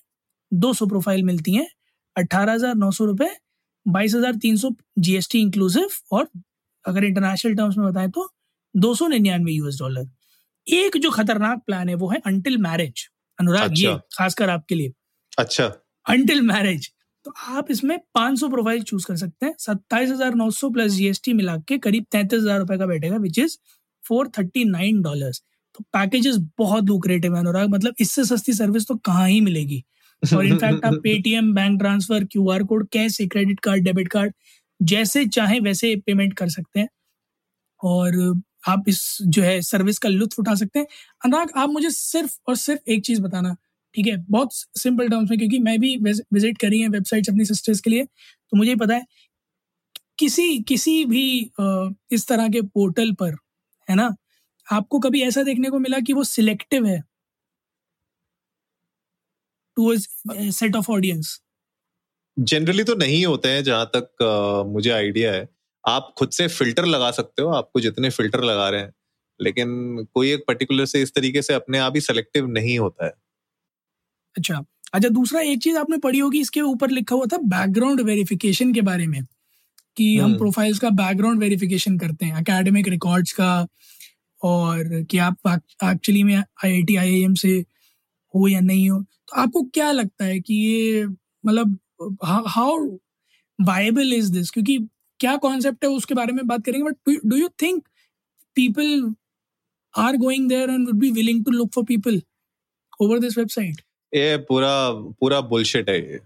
दो 0.51 0.73
सौ 0.73 0.85
प्रोफ़ाइल 0.87 1.23
मिलती 1.23 1.55
हैं 1.55 1.67
अट्ठारह 2.15 2.53
हज़ार 2.53 2.75
नौ 2.75 2.91
सौ 2.91 3.05
रुपए, 3.05 3.29
बाईस 3.85 4.15
हज़ार 4.15 4.35
तीन 4.41 4.57
सौ 4.57 4.69
जीएसटी 4.99 5.41
इंक्लूसिव 5.41 5.89
और 6.11 6.29
अगर 6.85 7.03
इंटरनेशनल 7.03 7.55
टर्म्स 7.55 7.77
में 7.77 7.87
बताएँ 7.87 8.09
तो 8.11 8.29
दो 8.75 8.93
सौ 8.95 9.07
निन्यानवे 9.07 9.51
यूएस 9.51 9.79
डॉलर 9.79 10.07
एक 10.67 10.97
जो 10.97 11.11
खतरनाक 11.11 11.61
प्लान 11.65 11.89
है 11.89 11.95
वो 11.95 12.09
है 12.09 12.19
अंटिल 12.25 12.57
मैरिज 12.59 13.07
अनुराग 13.39 13.71
अच्छा। 13.71 13.89
ये 13.89 13.97
खासकर 14.13 14.49
आपके 14.49 14.75
लिए। 14.75 14.93
अच्छा। 15.37 15.65
अंटिल 16.05 16.41
मैरिज 16.43 16.91
तो 17.25 17.33
आप 17.49 17.71
इसमें 17.71 17.97
500 18.15 18.49
प्रोफ़ाइल 18.49 18.83
चूज़ 18.83 19.05
कर 19.07 19.15
सकते 19.17 19.45
हैं। 19.45 19.53
सत्ताईस 19.59 20.09
हज़ार 20.09 20.35
नौ 20.35 20.49
सौ 20.51 20.69
प्लस 20.69 20.91
जीएसटी 20.91 21.33
मिला 21.33 21.57
के 21.67 21.77
करीब 21.79 22.05
तैंतीस 22.11 22.39
हज़ार 22.39 22.59
रुपए 22.59 22.77
का 22.77 22.85
बैठेगा 22.87 23.17
which 23.19 23.39
is 23.39 23.57
four 24.03 24.27
thirty 24.37 24.63
nine 24.65 25.01
dollar 25.01 25.31
तो 25.75 25.83
पैकेजेस 25.93 26.35
बहुत 26.57 26.83
लुक्रेटिव 26.85 27.33
है 27.33 27.39
अनुराग। 27.39 27.69
मतलब 27.69 27.95
इससे 27.99 28.23
सस्ती 28.25 28.53
सर्विस 28.53 28.87
तो 28.87 28.95
कहाँ 29.05 29.27
ही 29.29 29.39
मिलेगी? 29.41 29.83
और 30.23 30.45
इनफैक्ट 30.45 30.85
आप 30.85 30.93
Paytm 31.03 31.53
bank 31.53 31.79
transfer 31.79 32.23
Q 32.25 32.49
R 32.49 32.63
code 32.63 32.87
cash 32.91 33.17
credit 33.31 33.59
card 33.59 33.83
debit 33.83 34.07
card 34.07 34.33
जैसे 34.79 35.25
चाहे 35.27 35.59
वैसे 35.59 35.95
पेमेंट 36.05 36.33
कर 36.37 36.49
सकते 36.49 36.79
हैं। 36.79 36.87
और 37.81 38.15
आप 38.63 38.83
इस 38.89 39.01
जो 39.23 39.41
है 39.43 39.61
सर्विस 39.63 39.97
का 39.99 40.09
लुत्फ 40.09 40.39
उठा 40.39 40.55
सकते 40.55 40.79
हैं। 40.79 40.85
अनुराग 41.25 41.51
आप 41.57 41.69
मुझे 41.69 41.89
सिर्फ़ 41.91 42.37
और 42.49 42.55
सिर्फ़ 42.57 42.91
एक 42.91 43.03
चीज़ 43.05 43.21
बताना 43.21 43.55
ठीक 43.95 44.07
है? 44.07 44.17
बहुत 44.29 44.49
सिंपल 44.79 45.07
टर्म्स 45.09 45.29
में 45.31 45.37
क्योंकि 45.39 45.59
मैं 45.61 45.79
भी 45.79 45.95
विज़िट 45.99 46.57
करी 46.59 46.79
है 46.81 46.87
वेबसाइट्स 46.89 47.29
अपनी 47.29 47.45
सिस्टर्स 47.45 47.79
के 47.81 47.89
लिए 47.89 48.03
तो 48.05 48.57
मुझे 48.57 48.75
पता 48.77 48.95
है 48.95 49.05
किसी 50.19 50.57
किसी 50.63 51.03
भी 51.05 51.23
इस 52.11 52.27
तरह 52.27 52.47
के 52.49 52.61
पोर्टल 52.63 53.11
पर 53.13 53.35
है 53.87 53.95
ना 53.95 54.13
आपको 54.67 54.99
कभी 54.99 55.21
ऐसा 55.23 55.43
देखने 55.43 55.69
को 55.69 55.79
मिला 55.79 55.99
कि 56.01 56.13
वो 56.13 56.23
सिलेक्टिव 56.25 56.85
है? 56.87 57.01
सेट 60.51 60.75
ऑफ़ 60.75 60.91
ऑडियंस 60.91 61.39
जनरली 62.37 62.83
तो 62.83 62.95
नहीं 62.95 63.25
होते 63.25 63.49
हैं 63.49 63.63
जहाँ 63.63 63.85
तक 63.95 64.09
uh, 64.23 64.71
मुझे 64.73 64.89
आइडिया 64.91 65.31
है। 65.33 65.47
आप 65.87 66.13
खुद 66.17 66.29
से 66.29 66.47
फ़िल्टर 66.47 66.85
लगा 66.85 67.11
सकते 67.11 67.41
हो 67.41 67.49
आपको 67.49 67.79
जितने 67.79 68.09
फ़िल्टर 68.09 68.43
लगा 68.43 68.69
रहे 68.69 68.81
हैं। 68.81 68.93
लेकिन 69.39 69.69
कोई 70.13 70.31
एक 70.31 70.43
पर्टिकुलर 70.47 70.85
से 70.85 71.01
इस 71.01 71.13
तरीके 71.15 71.41
से 71.41 71.53
अपने 71.53 71.77
आप 71.77 71.93
ही 71.95 72.01
सेलेक्टिव 72.01 72.47
नहीं 72.47 72.79
होता 72.79 73.05
है। 73.05 73.13
अच्छा। 74.35 74.63
अच्छा 74.93 75.09
दूसरा 75.09 75.41
एक 75.41 75.59
चीज़ 75.59 75.77
आपने 75.77 75.97
पढ़ी 75.97 76.19
होगी 76.19 76.39
इसके 76.39 76.61
ऊपर 76.61 76.89
लिखा 76.89 77.15
हुआ 77.15 77.25
था 77.33 77.37
बैकग्राउंड 77.37 78.01
वेरिफिकेशन 78.01 78.73
के 78.73 78.81
बारे 78.81 79.07
में 79.07 79.23
कि 79.97 80.17
हम 80.17 80.37
प्रोफाइल्स 80.37 80.83
हम्म। 80.83 80.95
का 80.95 81.03
बैकग्राउंड 81.03 81.39
वेरिफिकेशन 81.39 81.97
करते 81.97 82.25
हैं 82.25 82.39
एकेडमिक 82.41 82.87
रिकॉर्ड्स 82.87 83.31
का 83.31 83.67
और 84.41 85.03
कि 85.11 85.17
आप 85.17 85.37
एक्चुअली 85.83 86.23
में 86.23 86.35
आई 86.35 86.71
I 86.71 86.83
T 86.83 86.95
I 86.95 87.13
I 87.13 87.21
M 87.21 87.33
से 87.33 87.49
हो 88.33 88.47
या 88.47 88.59
नहीं 88.59 88.89
हो। 88.89 88.99
तो 89.01 89.41
आपको 89.41 89.63
क्या 89.73 89.91
लगता 89.91 90.25
है 90.25 90.39
कि 90.39 90.53
ये 90.53 91.05
मतलब 91.45 91.77
हाउ 92.23 92.77
वायबल 93.59 94.13
इज़ 94.13 94.31
दिस 94.31 94.51
क्योंकि 94.51 94.77
क्या 95.19 95.35
कॉन्सेप्ट 95.37 95.83
है 95.85 95.89
उसके 95.89 96.13
बारे 96.13 96.33
में 96.33 96.45
बात 96.47 96.65
करेंगे 96.65 96.83
but 96.83 97.19
do 97.25 97.37
you 97.37 97.47
think 97.61 97.83
people 98.55 99.13
are 99.93 100.17
going 100.17 100.49
there 100.49 100.69
and 100.69 100.87
would 100.87 100.99
be 100.99 101.11
willing 101.11 101.43
to 101.45 101.51
look 101.51 101.71
for 101.73 101.83
people 101.83 102.21
over 103.01 103.19
this 103.19 103.37
website 103.37 103.81
ये 104.13 104.37
पूरा 104.37 104.91
पूरा 104.91 105.41
बुलशिट 105.41 105.89
है 105.89 105.99
ये। 105.99 106.19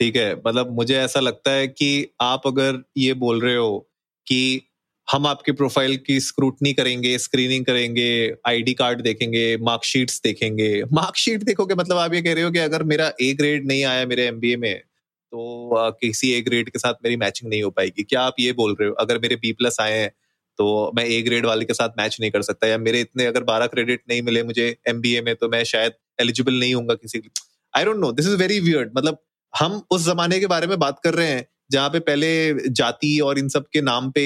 ठीक 0.00 0.16
है 0.16 0.34
मतलब 0.46 0.70
मुझे 0.70 0.96
ऐसा 0.96 1.20
लगता 1.20 1.50
है 1.50 1.66
कि 1.68 2.06
आप 2.20 2.46
अगर 2.46 2.82
ये 2.96 3.14
बोल 3.14 3.40
रहे 3.40 3.56
हो 3.56 3.78
कि 4.26 4.60
हम 5.08 5.26
आपके 5.26 5.52
प्रोफ़ाइल 5.52 5.96
की 5.96 6.18
स्क्रूटनी 6.20 6.72
करेंगे 6.72 7.18
स्क्रीनिंग 7.18 7.64
करेंगे 7.64 8.08
आईडी 8.46 8.74
कार्ड 8.74 9.00
देखेंगे 9.02 9.56
मार्कशीट्स 9.56 10.20
देखेंगे। 10.24 10.82
मार्कशीट 10.92 11.42
देखोगे 11.42 11.74
मतलब 11.74 11.96
आप 11.96 12.14
ये 12.14 12.22
कह 12.22 12.34
रहे 12.34 12.44
हो 12.44 12.50
कि 12.50 12.58
अगर 12.58 12.82
मेरा 12.82 13.12
ए 13.22 13.32
ग्रेड 13.34 13.66
नहीं 13.66 13.84
आया 13.84 14.06
मेरे 14.06 14.26
एमबीए 14.26 14.56
में 14.56 14.82
तो 15.32 15.90
किसी 16.00 16.30
ए 16.32 16.40
ग्रेड 16.42 16.70
के 16.70 16.78
साथ 16.78 16.94
मेरी 17.04 17.16
मैचिंग 17.16 17.50
नहीं 17.50 17.62
हो 17.62 17.70
पाएगी। 17.70 18.02
क्या 18.04 18.20
आप 18.22 18.34
ये 18.40 18.52
बोल 18.52 18.76
रहे 18.80 18.88
हो? 18.88 18.94
अगर 18.96 19.18
मेरे 19.18 19.36
बी 19.36 19.52
प्लस 19.52 19.80
आए 19.80 19.98
हैं 19.98 20.10
तो 20.58 20.92
मैं 20.96 21.04
ए 21.06 21.20
ग्रेड 21.22 21.46
वाले 21.46 21.64
के 21.64 21.74
साथ 21.74 21.88
मैच 21.98 22.16
नहीं 22.20 22.30
कर 22.30 22.42
सकता 22.42 22.66
या 22.66 22.78
मेरे 22.78 23.00
इतने 23.00 23.24
अगर 23.26 23.42
बारह 23.44 23.66
क्रेडिट 23.66 24.02
नहीं 24.08 24.22
मिले 24.22 24.42
मुझे 24.44 24.66
एमबीए 24.88 25.20
में 25.22 25.34
तो 25.36 25.48
मैं 25.48 25.62
शायद 25.64 25.92
एलिजिबल 26.20 26.58
नहीं 26.60 26.74
हूँ 26.74 26.86
किसी 26.92 27.18
के 27.18 27.28
I 27.74 27.84
don't 27.84 27.96
know 27.96 28.10
this 28.12 28.26
is 28.26 28.36
very 28.36 28.58
weird 28.60 28.90
मतलब 28.96 29.18
हम 29.52 29.80
उस 29.90 30.04
जमाने 30.06 30.38
के 30.40 30.46
बारे 30.46 30.66
में 30.66 30.78
बात 30.78 31.00
कर 31.04 31.14
रहे 31.14 31.28
हैं, 31.28 31.46
जहाँ 31.70 31.88
पे 31.90 31.98
पहले 32.00 32.70
जाति 32.70 33.18
और 33.20 33.38
इन 33.38 33.48
सब 33.48 33.66
के 33.72 33.80
नाम 33.82 34.10
पे 34.10 34.24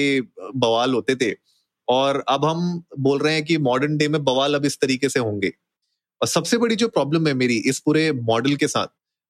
बवाल 0.55 0.93
होते 0.93 1.15
थे। 1.15 1.31
और 1.87 2.23
अब 2.29 2.45
हम 2.45 2.83
बोल 2.99 3.19
रहे 3.19 3.33
हैं 3.33 3.43
कि 3.45 3.57
मॉडर्न 3.59 3.97
डे 3.97 4.07
में 4.07 4.23
बवाल 4.23 4.55
अब 4.55 4.65
इस 4.65 4.79
तरीके 4.81 5.09
से 5.09 5.19
होंगे। 5.19 5.51
और 6.21 6.27
सबसे 6.27 6.57
बड़ी 6.57 6.75
जो 6.75 6.87
प्रॉब्लम 6.87 7.27
है 7.27 7.33
मेरी 7.33 7.57
इस 7.69 7.79
पूरे 7.79 8.11
मॉडल 8.23 8.55
के 8.55 8.67
साथ 8.67 8.87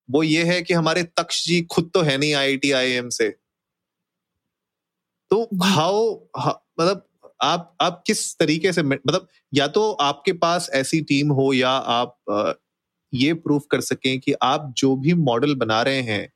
वो 0.10 0.24
ये 0.24 0.44
है 0.46 0.62
कि 0.62 0.74
हमारे 0.74 1.04
तक्ष 1.18 1.46
जी 1.48 1.62
खुद 1.72 1.90
तो 1.94 2.02
है 2.02 2.18
नहीं 2.18 2.34
आई 2.36 2.58
टी 2.58 2.72
आई 2.74 2.92
एम 2.94 3.10
से। 3.12 3.34
तो 5.32 5.48
हाउ 5.64 6.14
मतलब 6.80 7.06
आप 7.42 7.76
आप 7.82 8.04
किस 8.08 8.20
तरीके 8.40 8.72
से 8.74 8.84
मतलब 8.84 9.28
या 9.54 9.68
तो 9.70 9.92
आपके 10.02 10.34
पास 10.36 10.70
ऐसी 10.74 11.02
टीम 11.04 11.30
हो 11.32 11.52
या 11.54 11.70
आप 11.70 12.18
ये 13.14 13.34
प्रूफ 13.36 13.64
कर 13.72 13.82
सकें 13.82 14.20
कि 14.20 14.34
आप 14.44 14.74
जो 14.78 14.96
भी 14.98 15.14
मॉडल 15.16 15.56
बना 15.56 15.82
रहे 15.84 16.02
हैं 16.04 16.30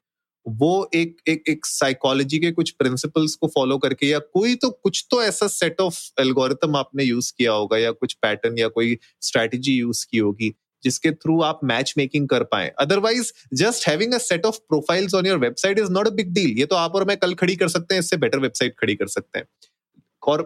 वो 0.46 0.72
एक 0.96 1.18
एक 1.28 1.44
एक 1.50 1.66
साइकोलॉजी 1.66 2.40
के 2.40 2.52
कुछ 2.52 2.70
प्रिंसिपल्स 2.72 3.36
को 3.36 3.48
फॉलो 3.48 3.78
करके 3.78 4.08
या 4.08 4.20
कोई 4.20 4.56
तो 4.56 4.70
कुछ 4.84 5.06
तो 5.12 5.22
ऐसा 5.24 5.48
सेट 5.50 5.82
ऑफ़ 5.82 6.00
एल्गोरिथम 6.22 6.76
आपने 6.76 7.04
यूज़ 7.04 7.34
किया 7.38 7.54
होगा 7.54 7.78
या 7.78 7.92
कुछ 7.94 8.14
पैटर्न 8.22 8.58
या 8.60 8.68
कोई 8.70 8.98
स्ट्रेटजी 9.22 9.74
यूज़ 9.74 10.06
की 10.12 10.18
होगी। 10.20 10.54
जिसके 10.88 11.12
थ्रू 11.14 11.42
आप 11.44 11.60
मैच 11.66 11.94
मेकिंग 11.98 12.28
कर 12.30 12.44
पाए। 12.46 12.72
Otherwise 12.80 13.32
just 13.56 13.88
having 13.88 14.14
a 14.14 14.18
set 14.20 14.46
of 14.46 14.58
profiles 14.70 15.14
on 15.16 15.26
your 15.26 15.38
website 15.40 15.80
is 15.80 15.92
not 15.92 16.08
a 16.08 16.12
big 16.12 16.34
deal 16.34 16.58
ये 16.60 16.66
तो 16.66 16.76
आप 16.76 16.96
और 16.96 17.06
मैं 17.06 17.18
कल 17.18 17.34
खड़ी 17.36 17.56
कर 17.56 17.68
सकते 17.70 17.96
हैं 17.96 18.00
इससे 18.00 18.18
बेटर 18.18 18.40
वेबसाइट 18.40 18.76
खड़ी 18.80 18.96
कर 18.96 19.08
सकते 19.10 19.40
हैं। 19.40 19.46
और 20.24 20.42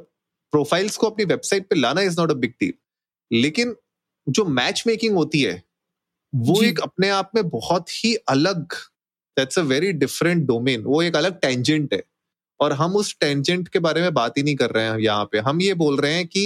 प्रोफाइल्स 0.53 0.97
को 0.97 1.07
अपनी 1.07 1.25
वेबसाइट 1.25 1.67
पे 1.69 1.75
लाना 1.75 2.01
is 2.01 2.19
not 2.19 2.31
a 2.31 2.35
big 2.35 2.53
deal 2.59 2.73
लेकिन 3.31 3.75
जो 4.27 4.45
मैच 4.45 4.83
मेकिंग 4.87 5.15
होती 5.15 5.41
है 5.41 5.61
वो 6.33 6.61
एक 6.63 6.79
अपने 6.79 7.09
आप 7.09 7.31
में 7.35 7.47
बहुत 7.49 7.89
ही 7.93 8.13
अलग 8.29 8.73
that's 9.37 9.59
a 9.59 9.61
very 9.63 9.91
different 9.93 10.45
domain 10.47 10.83
वो 10.83 11.01
एक 11.01 11.15
अलग 11.15 11.39
टेंजेंट 11.39 11.93
है। 11.93 12.01
और 12.59 12.73
हम 12.73 12.95
उस 12.95 13.15
टेंजेंट 13.19 13.67
के 13.67 13.79
बारे 13.79 14.01
में 14.01 14.13
बात 14.13 14.37
ही 14.37 14.43
नहीं 14.43 14.55
कर 14.55 14.71
रहे 14.71 14.85
हैं 14.85 14.97
यहाँ 14.99 15.25
पे। 15.25 15.39
हम 15.39 15.61
ये 15.61 15.73
बोल 15.75 15.97
रहे 15.97 16.13
हैं 16.13 16.25
कि 16.27 16.43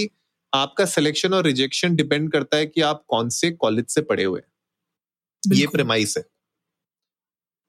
आपका 0.54 0.84
सिलेक्शन 0.86 1.34
और 1.34 1.44
रिजेक्शन 1.44 1.94
डिपेंड 1.96 2.30
करता 2.32 2.56
है 2.56 2.66
कि 2.66 2.80
आप 2.80 3.04
कौन 3.08 3.28
से 3.28 3.50
कॉलेज 3.52 3.86
से 3.88 4.00
पढ़े 4.10 4.24
हुए 4.24 4.40
ये 5.42 5.66
प्रेमाइस 5.66 6.16
है 6.16 6.24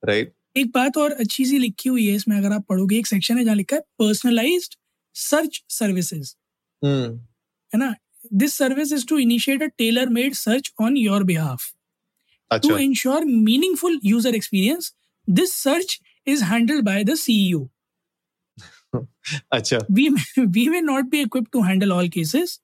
राइट 0.04 0.28
right? 0.28 0.36
एक 0.58 0.72
बात 0.74 0.98
और 0.98 1.12
अच्छी 1.14 1.46
सी 1.46 1.58
लिखी 1.60 1.90
हुई 1.90 2.08
है 2.08 2.16
इसमें 2.16 2.38
अगर 2.38 2.54
आप 2.54 2.66
पढ़ोगे 2.70 2.98
एक 2.98 3.08
सेक्शन 3.08 3.38
है 3.38 3.44
जहाँ 3.44 3.56
लिखा 3.56 3.76
है 3.76 3.82
पर्सनलाइज्ड 4.00 4.76
सर्च 5.16 5.64
सर्विसेज़ 5.70 6.36
है 6.82 7.80
ना 7.80 7.94
this 8.34 8.54
service 8.58 8.94
is 8.94 9.06
to 9.08 9.18
initiate 9.20 9.64
a 9.64 9.68
tailor 9.78 10.10
made 10.10 10.34
search 10.36 10.72
on 10.82 10.98
your 10.98 11.24
behalf 11.24 11.72
to 12.52 12.78
ensure 12.78 13.26
meaningful 13.26 14.00
user 14.06 14.36
experience 14.36 14.94
this 15.28 15.54
search 15.54 16.00
is 16.26 16.42
handled 16.42 16.86
by 16.86 17.04
the 17.04 17.14
CEO. 17.14 17.70
Achha. 19.54 19.86
We, 19.90 20.16
we 20.38 20.70
may 20.70 20.82
not 20.82 21.10
be 21.10 21.22
equipped 21.22 21.52
to 21.52 21.62
handle 21.62 21.94
all 21.94 22.08
cases. 22.08 22.60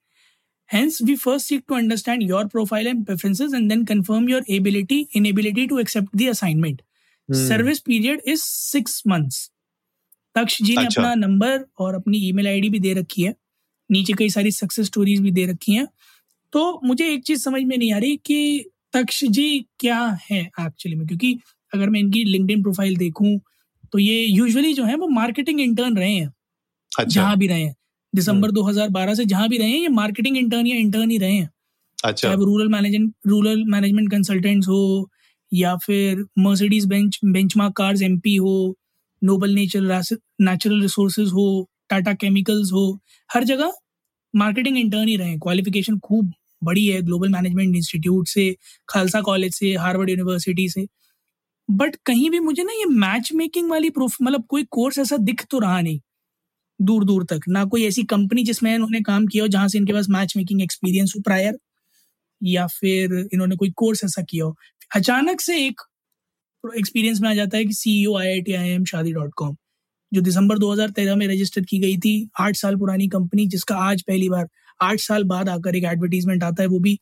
Hence, 0.70 1.02
we 1.02 1.16
first 1.16 1.48
seek 1.48 1.68
to 1.68 1.76
understand 1.76 2.24
your 2.24 2.48
profile 2.48 2.88
and 2.88 3.06
preferences 3.06 3.54
and 3.54 3.70
then 3.70 3.86
confirm 3.86 4.28
your 4.28 4.42
ability, 4.50 5.08
inability 5.14 5.68
to 5.68 5.78
accept 5.78 6.08
the 6.14 6.28
assignment. 6.30 6.82
Hmm. 7.30 7.36
Service 7.36 7.80
period 7.82 8.22
is 8.26 8.44
six 8.44 9.06
months. 9.06 9.50
Taksh 10.36 10.62
ji 10.62 10.76
ने 10.78 10.86
अपना 10.86 11.14
number 11.16 11.66
और 11.80 11.96
अपनी 11.96 12.18
email 12.28 12.48
ID 12.48 12.70
भी 12.70 12.80
दे 12.80 12.94
रखी 12.94 13.24
है 13.24 13.34
नीचे 13.90 14.14
कई 14.20 14.30
सारी 14.30 14.52
सक्सेस 14.52 14.86
स्टोरीज 14.86 15.20
भी 15.22 15.32
दे 15.32 15.46
रखी 15.46 15.74
हैं 15.74 15.86
तो 16.54 16.64
मुझे 16.84 17.14
एक 17.14 17.24
चीज़ 17.24 17.44
समझ 17.44 17.62
में 17.64 17.78
नहीं 17.78 17.92
आ 17.94 17.98
रही 17.98 18.16
कि 18.26 18.70
तक्ष 18.94 19.24
जी 19.36 19.46
क्या 19.80 20.00
है 20.30 20.40
एक्चुअली 20.40 20.96
में 20.96 21.06
क्योंकि 21.08 21.38
अगर 21.74 21.90
मैं 21.90 22.00
इनकी 22.00 22.24
लिंकड 22.24 22.64
प्रोफ़ाइल 22.64 22.98
देखूँ 22.98 23.40
तो 23.94 24.00
ये 24.00 24.24
यूजुअली 24.26 24.74
जो 24.74 24.86
है 24.86 24.96
वो 24.96 25.08
मार्केटिंग 25.08 25.62
इंटर्न 25.62 25.98
रहे 25.98 26.14
हैं 26.14 26.28
अच्छा। 26.28 27.04
जहाँ 27.04 27.38
भी 27.38 27.48
रहे 27.48 27.62
हैं 27.62 27.76
दिसंबर 28.16 28.52
2012 28.52 29.04
हम्म। 29.04 29.16
से 29.16 29.26
जहाँ 29.26 29.48
भी 29.50 29.58
रहे 29.58 29.70
हैं 29.70 29.80
ये 29.80 29.88
मार्केटिंग 29.88 30.38
इंटर्न 30.38 30.68
या 30.68 30.76
इंटर्न 30.78 31.10
ही 31.12 31.18
रहे 31.18 31.34
हैं। 31.34 31.50
अच्छा। 32.06 32.28
चाहे 32.28 32.46
rural 32.46 32.68
management 32.70 33.14
rural 33.28 33.64
management 33.68 34.12
consultants 34.12 34.68
हो 34.68 35.10
या 35.52 35.76
फिर 35.76 36.26
Mercedes 36.40 36.86
bench 36.86 37.20
benchmark 37.26 37.74
cars 37.78 38.02
MP 38.02 38.36
हो 38.36 38.76
नोबल 39.22 39.54
नेचर 39.56 39.82
नेचुरल 40.42 40.82
रिसोर्सेज 40.82 41.30
हो 41.30 41.70
टाटा 41.90 42.14
केमिकल्स 42.14 42.72
हो 42.74 42.86
हर 43.30 43.44
जगह 43.44 43.72
मार्केटिंग 44.34 44.78
इंटर्न 44.78 45.08
ही 45.08 45.16
रहे। 45.16 45.38
क्वालिफिकेशन 45.38 46.00
खूब 46.00 46.32
बड़ी 46.64 46.86
है 46.88 47.02
ग्लोबल 47.02 47.30
मैनेजमेंट 47.30 47.76
इंस्टीट्यूट 47.76 48.28
से 48.28 48.56
खालसा 48.90 49.22
कॉलेज 49.22 49.54
से 49.54 49.74
हार्वर्ड 49.76 50.10
यूनिवर्सिटी 50.10 50.68
से। 50.70 50.86
बट 51.70 51.96
कहीं 52.06 52.30
भी 52.30 52.40
मुझे 52.40 52.64
ना 52.64 52.74
ये 52.74 52.86
मैच 52.86 53.30
मेकिंग 53.36 53.70
वाली 53.70 53.90
प्रूफ 53.90 54.16
मतलब 54.22 54.46
कोई 54.50 54.64
कोर्स 54.72 55.00
ऐसा 55.00 55.18
दिख 55.18 55.46
तो 55.52 55.60
रहा 55.60 55.82
नहीं। 55.82 56.00
दूर 56.80 57.06
दूर 57.06 57.24
तक। 57.24 57.42
ना 57.48 57.64
कोई 57.66 57.86
ऐसी 57.86 58.04
कंपनी 58.06 58.44
जिसमें 58.44 58.74
इन्होंने 58.76 59.02
काम 59.02 59.26
किया 59.28 59.44
हो 59.44 59.48
जहाँ 59.48 59.68
से 59.68 59.78
इनके 59.78 59.94
पास 59.94 60.10
मैच 60.10 60.34
मेकिंग 60.38 60.62
एक्सपीरियंस 60.62 61.14
हो 61.18 61.22
प्रायर 61.22 61.58
या 62.42 62.68
फिर 62.70 63.14
इन्होंने 63.34 63.56
कोई 63.56 63.72
कोर्स 63.78 64.04
ऐसा 64.06 64.22
किया 64.22 64.46
हो। 64.46 64.56
अचानक 64.96 65.42
से 65.42 65.58
एक 65.66 65.82
एक्सपीरियंस 66.64 67.22
में 67.22 67.30
आ 67.30 67.34
जाता 67.34 67.58
है 67.58 67.66
कि 67.66 67.74
C 67.74 67.92
E 68.02 68.06
I 68.20 68.28
I 68.28 68.42
T 68.42 68.54
I 68.54 68.70
M 68.70 68.86
Shaadi 68.86 69.14
dot 69.14 69.32
com 69.38 69.56
जो 70.12 70.22
दिसंबर 70.22 70.58
2013 70.60 71.16
में 71.16 71.28
रजिस्टर 71.28 71.62
की 71.62 71.80
गई 71.80 71.98
थी। 71.98 72.30
आठ 72.40 72.56
साल 72.56 72.76
पुरानी 72.76 73.08
कंपनी 73.08 73.46
जिसका 73.48 73.76
आज 73.82 74.02
पहली 74.02 74.30
बार, 74.30 74.48
आठ 74.82 75.00
साल 75.00 75.24
बाद 75.24 75.50
आकर 75.50 75.76
एक 75.76 75.84
एडवर्टीजमेंट 75.84 76.44
आता 76.44 76.64
है, 76.64 76.68
वो 76.70 76.80
भी 76.80 77.00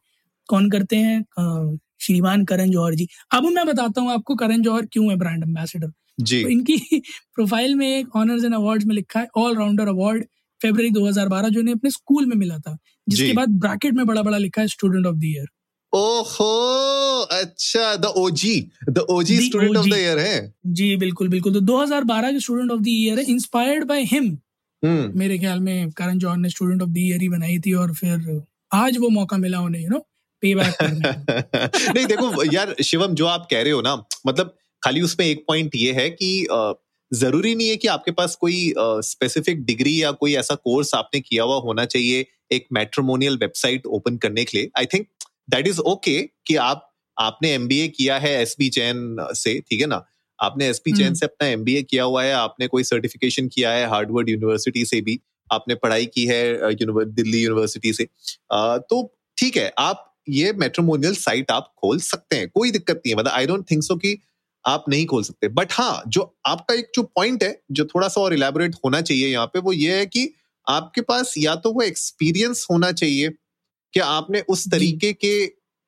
कौन 0.50 0.70
करते 0.70 0.96
हैं? 0.96 1.78
श्रीमान 2.02 2.46
करण 2.46 2.72
जौहर 2.72 2.96
जी। 2.96 3.08
अब 3.32 3.46
मैं 3.46 3.66
बताता 3.68 4.02
हूँ 4.02 4.12
आपको 4.12 4.36
करण 4.36 4.62
जौहर 4.62 4.86
क्यों 4.86 5.10
है 5.10 5.16
ब्रांड 5.18 5.44
एम्बेसडर 5.44 5.92
जी। 6.20 6.44
तो 6.44 6.50
इनकी 6.50 6.78
प्रोफ़ाइल 7.36 7.76
में 7.76 7.98
एक 8.00 8.16
ऑनर्स 8.16 8.44
एंड 8.44 8.56
अवार्ड 8.56 8.84
में 8.84 8.96
लिखा 8.96 9.20
है 9.20 9.28
ऑल 9.38 9.58
राउंडर 9.58 9.88
अवार्ड 9.88 10.26
फेबर 10.62 10.84
2012 10.90 11.50
जो 11.50 11.60
इन्हें 11.60 11.76
अपने 11.76 11.90
स्कूल 11.90 12.26
में 12.26 12.36
मिला 12.36 12.58
था 12.58 12.78
जिसके 13.10 13.34
बाद 13.34 13.50
ब्रैकेट 13.50 13.94
में 13.94 14.06
बड़ा 14.06 14.22
बड़ा 14.22 14.38
लिखा 14.38 14.62
है 14.62 14.68
स्टूडेंट 14.68 15.06
ऑफ़ 15.06 15.16
द 15.16 15.24
ईयर 15.24 15.46
ओहो 15.94 17.22
अच्छा 17.22 17.96
the 17.96 18.06
OG 18.06 18.70
the 18.90 18.98
OG 18.98 19.42
student 19.42 19.78
of 19.78 19.86
the 19.86 19.94
year 19.94 20.20
है। 20.20 20.54
जी 20.66 20.96
बिल्कुल 20.96 21.28
बिल्कुल। 21.28 21.54
तो 21.54 21.60
2012 21.60 22.32
के 22.32 22.40
स्टूडेंट 22.40 22.72
ऑफ़ 22.72 22.82
द 22.82 22.88
ईयर 22.88 23.20
है 23.20 23.26
इंस्पायर्ड 23.26 23.84
बाय 23.84 24.04
हिम 24.04 24.38
मेरे 25.18 25.38
ख्याल 25.38 25.60
में 25.60 25.92
करण 25.92 26.18
जौहर 26.18 26.38
ने 26.38 26.50
स्टूडेंट 26.50 26.82
ऑफ़ 26.82 26.90
द 26.90 26.98
ईयर 26.98 27.22
ही 27.22 27.30
बनाई 27.30 27.60
थी 27.60 27.74
और 27.74 27.94
फिर 27.94 28.42
आज 28.74 28.98
वो 28.98 29.10
मौका 29.10 29.38
मिला 29.38 29.62
उन्हें 29.62 29.84
यू 29.84 29.90
नो 29.90 30.00
पे 30.42 30.56
बैक 30.56 30.84
नहीं 31.96 32.06
देखो 32.06 32.54
यार 32.54 32.76
शिवम 32.84 33.14
जो 33.14 33.26
आप 33.26 33.48
कह 33.52 33.62
रहे 33.62 33.72
हो 33.72 33.82
ना 33.82 33.96
मतलब 34.28 34.58
खाली 34.84 35.02
उसमें 35.02 35.26
एक 35.26 35.44
पॉइंट 35.48 35.76
ये 35.76 35.92
है 35.94 36.10
कि 36.12 36.48
ज़रूरी 37.12 37.54
नहीं 37.56 37.70
है 37.70 37.76
कि 37.78 37.88
आपके 37.88 38.12
पास 38.12 38.36
कोई 38.42 38.74
स्पेसिफिक 38.78 39.64
डिग्री 39.66 40.02
या 40.04 40.12
कोई 40.12 40.36
ऐसा 40.36 40.56
कोर्स 40.56 40.94
आपने 40.96 41.20
किया 41.20 41.44
हुआ 41.44 41.60
होना 41.62 41.86
चाहिए 41.86 42.26
एक 42.52 42.68
मेट्रोमोनियल 42.74 43.38
वेबसाइट 43.38 43.86
ओपन 43.88 44.18
करने 44.18 44.44
के 44.44 44.58
लिए। 44.58 44.70
I 44.78 44.86
think 44.94 45.08
that 45.50 45.68
is 45.68 45.80
okay 45.92 46.22
कि 46.48 46.56
आप 46.58 46.88
आपने 47.18 47.52
एमबीए 47.54 47.88
किया 47.88 48.18
है 48.20 48.32
एस 48.42 48.56
बी 48.60 48.70
चैन 48.70 49.18
से 49.34 49.60
ठीक 49.70 49.82
है 49.82 49.88
ना? 49.88 50.06
आपने 50.40 50.68
एस 50.68 50.80
पी 50.80 50.92
चैन 50.92 51.06
हम्म। 51.06 51.16
से 51.16 51.26
अपना 51.26 51.48
एमबीए 51.48 51.82
किया 51.84 52.04
हुआ 52.04 52.24
है 52.24 52.32
आपने 52.34 52.68
कोई 52.68 52.84
सर्टिफिकेशन 52.84 53.48
किया 53.48 53.72
है 53.72 53.86
हार्डवर्ड 53.90 54.30
यूनिवर्सिटी 54.30 54.86
से 54.86 55.02
भी 55.02 55.20
आपने 55.54 55.76
पढ़ाई 55.76 56.06
की 56.06 56.26
है 56.26 56.74
दिल्ली 56.74 57.44
यूनिवर्सिटी 57.44 57.94
से 57.94 58.08
तो 58.54 59.04
ठीक 59.38 59.58
है 59.58 59.72
आप 59.80 60.08
ये 60.30 60.52
मेट्रोमोनियल 60.54 61.16
साइट 61.16 61.52
आप 61.52 61.74
खोल 61.78 62.00
सकते 62.02 62.36
हैं 62.36 62.50
कोई 62.50 62.72
दिक्कत 62.72 62.96
नहीं 62.96 63.14
है। 63.14 63.20
मतलब 63.20 63.32
आई 63.32 63.46
डोंट 63.46 63.70
थिंक 63.72 63.84
सो 63.84 63.96
कि 63.96 64.18
आप 64.66 64.86
नहीं 64.90 65.06
खोल 65.06 65.24
सकते। 65.24 65.48
बट 65.50 65.72
हाँ 65.72 66.04
जो 66.08 66.22
आपका 66.46 66.74
एक 66.74 66.92
जो 66.96 67.04
पॉइंट 67.16 67.44
है 67.44 67.62
जो 67.72 67.86
थोड़ा 67.86 68.08
सा 68.08 68.22
और 68.22 68.34
इलेबोरेट 68.34 68.76
होना 68.86 69.02
चाहिए 69.02 69.28
यहाँ 69.28 69.46
पे 69.46 69.60
वो 69.60 69.74
ये 69.74 69.98
है 69.98 70.06
कि 70.06 70.30
आपके 70.68 71.02
पास 71.02 71.34
या 71.38 71.56
तो 71.56 71.72
वो 71.74 71.82
एक्सपीरियंस 71.82 72.66
होना 72.72 72.92
चाहिए 72.92 73.30
कि 73.94 74.00
आपने 74.00 74.42
उस 74.50 74.70
तरीके 74.72 75.12
के 75.14 75.34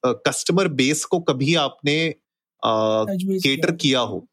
कस्टमर 0.03 0.67
बेस 0.79 1.03
को 1.05 1.19
कभी 1.21 1.55
आपने 1.55 1.97
केटर 2.63 3.71
किया 3.75 3.99
हो। 3.99 4.25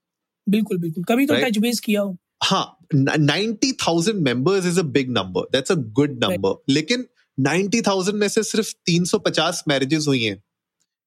बिल्कुल 0.47 0.78
बिल्कुल। 0.78 1.04
कभी 1.04 1.26
तो 1.26 1.35
टच 1.37 1.59
बेस 1.59 1.80
किया 1.80 2.00
हो। 2.00 2.16
हाँ 2.44 2.76
ninety 2.94 3.73
thousand 3.82 4.20
members 4.20 4.66
is 4.66 4.78
a 4.80 4.82
big 4.82 5.11
number 5.11 5.49
that's 5.52 5.73
a 5.73 5.75
good 5.94 6.25
number 6.25 6.73
लेकिन 6.73 7.04
नाइन्टी 7.38 7.80
थाउज़ेंड 7.82 8.18
में 8.18 8.28
से 8.28 8.42
सिर्फ़ 8.42 8.73
तीन 8.87 9.04
सौ 9.04 9.18
पचास 9.18 9.62
मैरिजेस 9.68 10.04
हुई 10.09 10.23
हैं। 10.25 10.42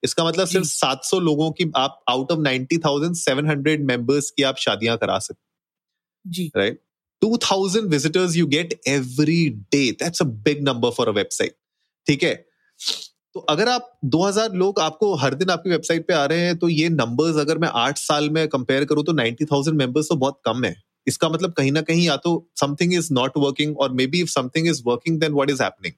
इसका 0.03 0.25
मतलब 0.25 0.47
सिर्फ़ 0.47 0.67
सात 0.67 1.03
सौ 1.03 1.19
लोगों 1.19 1.51
की 1.51 1.71
आप 1.75 1.99
out 2.09 2.31
of 2.31 2.39
ninety 2.39 2.77
thousand 2.77 3.15
seven 3.15 3.49
hundred 3.49 3.85
members 3.85 4.29
की 4.31 4.43
आप 4.43 4.57
शादियाँ 4.59 4.97
करा 4.97 5.19
सकते 5.19 6.31
जी। 6.31 6.51
Right 6.57 6.81
two 7.21 7.37
thousand 7.43 7.89
visitors 7.89 8.35
you 8.35 8.47
get 8.47 8.79
every 8.87 9.49
day 9.49 9.89
that's 9.91 10.21
a 10.21 10.25
big 10.25 10.63
number 10.63 10.89
for 10.89 11.07
a 11.07 11.11
website 11.11 11.55
ठीक 12.07 12.23
है? 12.23 12.33
तो 13.35 13.39
अगर 13.49 13.69
आप 13.69 13.99
2000 14.05 14.53
लोग 14.53 14.79
आपको 14.79 15.13
हर 15.15 15.33
दिन 15.33 15.49
आपकी 15.49 15.69
वेबसाइट 15.69 16.07
पे 16.07 16.13
आ 16.13 16.25
रहे 16.25 16.39
हैं 16.39 16.57
तो 16.57 16.69
ये 16.69 16.89
नंबर्स 16.89 17.37
अगर 17.37 17.57
मैं 17.57 17.69
आठ 17.75 17.97
साल 17.97 18.29
में 18.29 18.47
कंपेयर 18.47 18.85
करूँ 18.85 19.03
तो 19.03 19.13
90,000 19.13 19.73
मेंबर्स 19.73 20.09
तो 20.09 20.15
बहुत 20.15 20.39
कम 20.45 20.63
है। 20.65 20.75
इसका 21.07 21.29
मतलब 21.29 21.53
कहीं 21.53 21.71
ना 21.71 21.81
कहीं 21.81 22.05
या 22.05 22.17
तो 22.17 22.31
समथिंग 22.59 22.93
इज़ 22.93 23.07
नॉट 23.13 23.37
वर्किंग 23.37 23.77
और 23.77 23.91
maybe 24.07 24.21
if 24.21 24.29
something 24.29 24.67
is 24.67 24.81
working 24.85 25.19
then 25.19 25.33
what 25.33 25.49
is 25.49 25.63
happening 25.63 25.93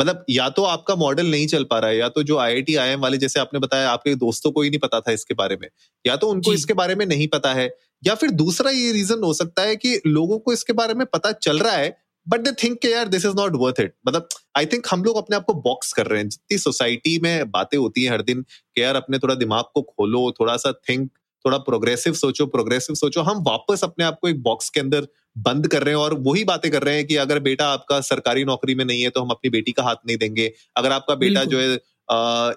मतलब 0.00 0.24
या 0.30 0.48
तो 0.48 0.62
आपका 0.64 0.94
मॉडल 0.96 1.26
नहीं 1.26 1.46
चल 1.46 1.64
पा 1.64 1.78
रहा 1.78 1.90
है 1.90 1.96
या 1.96 2.08
तो 2.08 2.22
जो 2.22 2.36
आई 2.38 2.54
आई 2.54 2.62
टी 2.62 2.74
आई 2.76 2.88
एम 2.88 3.00
वाले 3.00 3.18
जैसे 3.18 3.40
आपने 3.40 3.60
बताया 3.60 3.90
आपके 3.90 4.14
दोस्तों 4.16 4.50
को 4.50 4.62
ही 4.62 4.70
नहीं 4.70 4.80
पता 4.80 5.00
था 5.00 5.12
इसके 5.12 5.34
बारे 5.34 5.56
में 5.56 5.68
या 6.04 6.16
तो 6.16 6.28
उनको 6.28 6.52
इसके 6.52 6.74
बारे 6.74 6.94
में 6.94 7.06
नहीं 7.06 7.26
पता 7.28 7.52
है 7.54 7.68
या 8.02 8.14
फिर 8.14 8.30
दूसरा 8.36 8.70
ये 8.70 8.92
रीजन 8.92 9.24
हो 9.24 9.32
सकता 9.34 9.62
है 9.62 9.76
कि 9.76 10.00
लोगों 10.06 10.38
को 10.38 10.52
इसके 10.52 10.72
बारे 10.72 10.94
में 10.94 11.06
पता 11.08 11.32
चल 11.40 11.58
रहा 11.58 11.74
है 11.74 11.96
बट 12.26 12.40
दे 12.40 12.52
थिंक 12.62 12.84
यार 12.84 13.08
this 13.08 13.24
is 13.26 13.34
not 13.36 13.56
worth 13.56 13.80
it 13.80 13.94
मतलब 14.08 14.28
आई 14.56 14.66
थिंक 14.66 14.86
हम 14.90 15.04
लोग 15.04 15.16
अपने 15.16 15.36
आप 15.36 15.44
को 15.44 15.54
बॉक्स 15.62 15.92
कर 15.92 16.06
रहे 16.06 16.20
हैं 16.20 16.28
जितनी 16.28 16.58
सोसाइटी 16.58 17.18
में 17.18 17.50
बातें 17.50 17.78
होती 17.78 18.04
हैं 18.04 18.10
हर 18.10 18.22
दिन 18.22 18.42
कि 18.42 18.82
यार 18.82 18.96
अपने 18.96 19.18
थोड़ा 19.18 19.34
दिमाग 19.36 19.64
को 19.74 19.82
खोलो 19.82 20.30
थोड़ा 20.40 20.56
सा 20.56 20.72
थिंक 20.88 21.10
थोड़ा 21.44 21.58
प्रोग्रेसिव 21.60 22.12
सोचो 22.14 22.46
प्रोग्रेसिव 22.46 22.96
सोचो 22.96 23.22
हम 23.22 23.42
वापस 23.42 23.84
अपने 23.84 24.04
आप 24.04 24.18
को 24.22 24.28
एक 24.28 24.42
बॉक्स 24.42 24.70
के 24.70 24.80
अंदर 24.80 25.06
बंद 25.36 25.66
कर 25.68 25.82
रहे 25.82 25.94
हैं 25.94 26.00
और 26.00 26.14
वही 26.20 26.44
बातें 26.44 26.70
कर 26.72 26.82
रहे 26.82 26.94
हैं 26.96 27.06
कि 27.06 27.16
अगर 27.16 27.38
बेटा 27.40 27.66
आपका 27.68 28.00
सरकारी 28.02 28.44
नौकरी 28.44 28.74
में 28.74 28.84
नहीं 28.84 29.02
है 29.02 29.10
तो 29.10 29.20
हम 29.20 29.30
अपनी 29.30 29.50
बेटी 29.50 29.72
का 29.72 29.82
हाथ 29.82 30.06
नहीं 30.06 30.16
देंगे। 30.16 30.52
अगर 30.76 30.92
आपका 30.92 31.14
बेटा 31.16 31.44
जो 31.44 31.58
है 31.58 31.74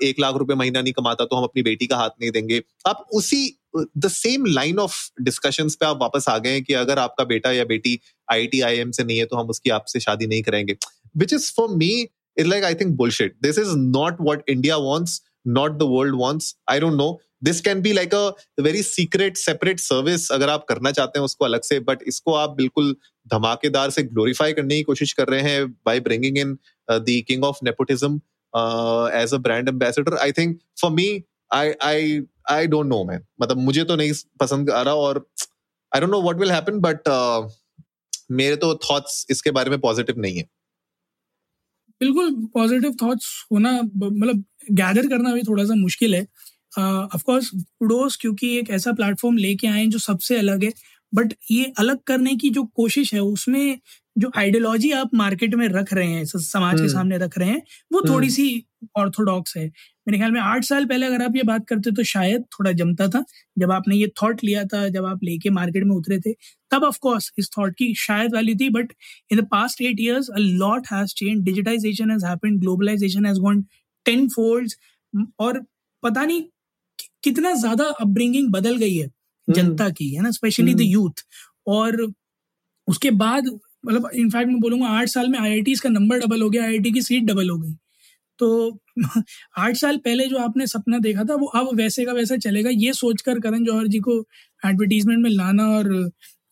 एक 0.03 0.19
लाख 0.19 0.35
रुपए 0.35 0.53
महीना 0.55 0.81
नहीं 0.81 0.93
कमाता 0.93 1.25
तो 1.25 1.35
हम 1.35 1.43
अपनी 1.43 1.61
बेटी 1.63 1.87
का 1.87 1.97
हाथ 1.97 2.09
नहीं 2.21 2.31
देंगे। 2.31 2.61
आप 2.87 3.05
उसी 3.13 3.59
the 3.75 4.07
same 4.07 4.45
line 4.45 4.79
of 4.79 4.95
discussion 5.21 5.69
पे 5.69 5.85
आप 5.85 5.99
वापस 6.01 6.25
आ 6.29 6.37
गए 6.37 6.61
कि 6.61 6.73
अगर 6.73 6.99
आपका 6.99 7.23
बेटा 7.25 7.51
या 7.51 7.65
बेटी 7.65 7.99
आई 8.31 8.47
टी 8.47 8.61
आई 8.61 8.77
एम 8.77 8.91
से 8.91 9.03
नहीं 9.03 9.17
है 9.17 9.25
तो 9.25 9.37
हम 9.37 9.49
उसकी 9.49 9.69
आपसे 9.69 9.99
शादी 9.99 10.27
नहीं 10.27 10.41
करेंगे। 10.43 10.75
Which 11.17 11.33
is 11.33 11.51
for 11.53 11.69
me 11.75 11.91
is 12.37 12.47
like 12.47 12.63
I 12.63 12.75
think 12.75 12.95
bullshit 12.97 13.35
this 13.43 13.57
is 13.59 13.75
not 13.77 14.17
what 14.21 14.49
India 14.49 14.77
wants 14.77 15.21
not 15.47 15.71
the 15.71 15.89
world 15.89 16.15
wants 16.15 16.55
I 16.69 16.79
don't 16.79 16.93
know 16.93 17.09
this 17.43 17.61
can 17.61 17.81
be 17.81 17.93
like 17.93 18.13
a 18.15 18.27
very 18.61 18.83
secret 18.83 19.37
separate 19.37 19.79
service 19.79 20.31
अगर 20.31 20.49
आप 20.49 20.65
करना 20.69 20.91
चाहते 20.91 21.19
हैं 21.19 21.25
उसको 21.25 21.45
अलग 21.45 21.61
से 21.63 21.79
but 21.89 22.03
इसको 22.07 22.33
आप 22.33 22.55
बिल्कुल 22.57 22.95
धमाकेदार 23.27 23.89
से 23.89 24.03
ग्लोरीफाई 24.03 24.53
करने 24.53 24.75
की 24.75 24.83
कोशिश 24.83 25.13
कर 25.13 25.27
रहे 25.27 25.41
हैं 25.41 25.67
by 25.85 25.99
bringing 25.99 26.37
in 26.37 26.57
the 26.89 27.21
king 27.27 27.43
of 27.43 27.59
nepotism 27.63 28.15
as 29.21 29.33
a 29.33 29.37
brand 29.39 29.69
ambassador 29.69 30.17
I 30.17 30.31
think 30.31 30.59
for 30.81 30.91
me 30.91 31.07
I 31.53 31.73
I 31.83 32.19
I 32.51 32.67
don't 32.67 32.87
know 32.87 33.03
man 33.05 33.25
मतलब 33.41 33.57
मुझे 33.59 33.83
तो 33.83 33.95
नहीं 33.95 34.13
पसंद 34.39 34.69
आ 34.71 34.81
रहा 34.81 34.93
और 34.95 35.25
I 35.91 36.01
don't 36.01 36.11
know 36.11 36.21
what 36.21 36.37
will 36.37 36.51
happen 36.51 36.79
but 36.81 37.09
मेरे 38.31 38.55
तो 38.55 38.73
थॉट्स 38.83 39.25
इसके 39.31 39.51
बारे 39.51 39.69
में 39.69 39.79
पॉजिटिव 39.79 40.19
नहीं 40.19 40.37
है। 40.37 40.43
बिल्कुल 42.01 42.33
पॉजिटिव 42.53 42.95
थॉट्स 43.01 43.25
होना 43.51 43.71
मतलब 43.81 44.43
गैदर 44.71 45.07
करना 45.09 45.33
भी 45.33 45.41
थोड़ा 45.43 45.63
सा 45.65 45.75
मुश्किल 45.75 46.15
है। 46.15 46.25
ऑफ़ 46.77 47.23
कोर्स 47.25 47.49
कुडोस 47.53 48.17
क्योंकि 48.21 48.57
एक 48.57 48.69
ऐसा 48.69 48.91
प्लेटफॉर्म 48.93 49.37
लेके 49.37 49.67
आए 49.67 49.85
जो 49.87 49.99
सबसे 49.99 50.37
अलग 50.37 50.63
है। 50.63 50.71
बट 51.13 51.33
ये 51.51 51.73
अलग 51.79 51.99
करने 52.07 52.35
की 52.35 52.49
जो 52.49 52.63
कोशिश 52.75 53.13
है 53.13 53.19
उसमें 53.21 53.77
जो 54.15 54.31
आइडियोलॉजी 54.37 54.91
आप 54.91 55.09
मार्केट 55.15 55.53
में 55.55 55.67
रख 55.67 55.93
रहे 55.93 56.07
हैं 56.07 56.23
समाज 56.25 56.73
के 56.75 56.81
हम्म। 56.81 56.91
सामने 56.93 57.17
रख 57.17 57.37
रहे 57.37 57.49
हैं 57.49 57.61
वो 57.93 58.01
थोड़ी। 58.09 58.29
सी 58.29 58.45
ऑर्थोडॉक्स 58.97 59.55
है। 59.57 59.65
मेरे 60.07 60.17
ख्याल 60.17 60.31
में 60.31 60.39
आठ 60.41 60.63
साल 60.63 60.85
पहले 60.85 61.05
अगर 61.05 61.21
आप 61.23 61.35
ये 61.35 61.43
बात 61.43 61.65
करते 61.67 61.91
तो 61.91 62.03
शायद 62.03 62.43
थोड़ा 62.53 62.71
जमता 62.71 63.07
था। 63.07 63.23
जब 63.59 63.71
आपने 63.71 63.95
ये 63.95 64.07
थॉट 64.21 64.43
लिया 64.43 64.63
था 64.65 64.87
जब 64.89 65.05
आप 65.05 65.23
लेके 65.23 65.49
मार्केट 65.49 65.83
में 65.83 65.95
उतरे 65.95 66.19
थे 66.19 66.33
तब 66.71 66.83
ऑफ़ 66.83 66.97
कोर्स 67.01 67.31
इस 67.39 67.49
थॉट 67.57 67.75
की 67.77 67.93
शायद 67.97 68.35
वैल्यू 68.35 68.55
थी 68.61 68.69
but 68.69 68.93
in 69.31 69.39
the 69.41 69.47
past 69.51 69.81
eight 69.81 69.99
years 69.99 70.29
a 70.29 70.39
lot 70.39 70.87
has 70.91 71.13
change 71.17 71.43
digitization 71.45 72.11
has 72.11 72.25
happened 72.25 72.59
globalization 72.59 73.25
has 73.25 73.39
gone 73.39 73.61
ten 74.05 74.27
folds 74.29 74.77
और 75.39 75.63
पता 76.03 76.25
नहीं 76.25 76.43
कितना 77.23 77.53
ज़्यादा 77.55 77.85
अपब्रिंगिंग 78.01 78.51
बदल 78.51 78.77
गई 78.77 78.95
है 78.95 79.05
हम्म। 79.05 79.53
जनता 79.53 79.89
की 79.91 80.09
है 80.15 80.21
ना? 80.23 80.31
स्पेशली 80.31 80.73
द 80.75 80.81
यूथ 80.81 81.23
और 81.67 82.01
उसके 82.87 83.11
बाद 83.13 83.47
मतलब 83.85 84.09
इनफैक्ट 84.15 84.49
मैं 84.51 84.59
बोलूँगा 84.61 84.87
आठ 84.89 85.07
साल 85.09 85.29
में 85.29 85.39
आई 85.39 85.75
का 85.83 85.89
नंबर 85.89 86.19
डबल 86.19 86.41
हो 86.41 86.49
गया 86.49 86.63
आईआईटी 86.63 86.91
की 86.91 87.01
सीट 87.01 87.23
डबल 87.25 87.49
हो 87.49 87.57
गई। 87.59 87.73
तो 88.39 88.79
आठ 89.59 89.75
साल 89.77 89.97
पहले 89.97 90.25
जो 90.27 90.37
आपने 90.39 90.67
सपना 90.67 90.99
देखा 90.99 91.23
था 91.23 91.35
वो 91.35 91.47
अब 91.57 91.69
वैसे 91.77 92.05
का 92.05 92.13
वैसा 92.13 92.37
चलेगा। 92.37 92.69
ये 92.71 92.93
सोचकर 92.93 93.39
करण 93.39 93.63
जौहर 93.65 93.87
जी 93.87 93.99
को 93.99 94.19
एडवर्टीजमेंट 94.63 95.23
में 95.23 95.29
लाना 95.31 95.67
और 95.69 95.91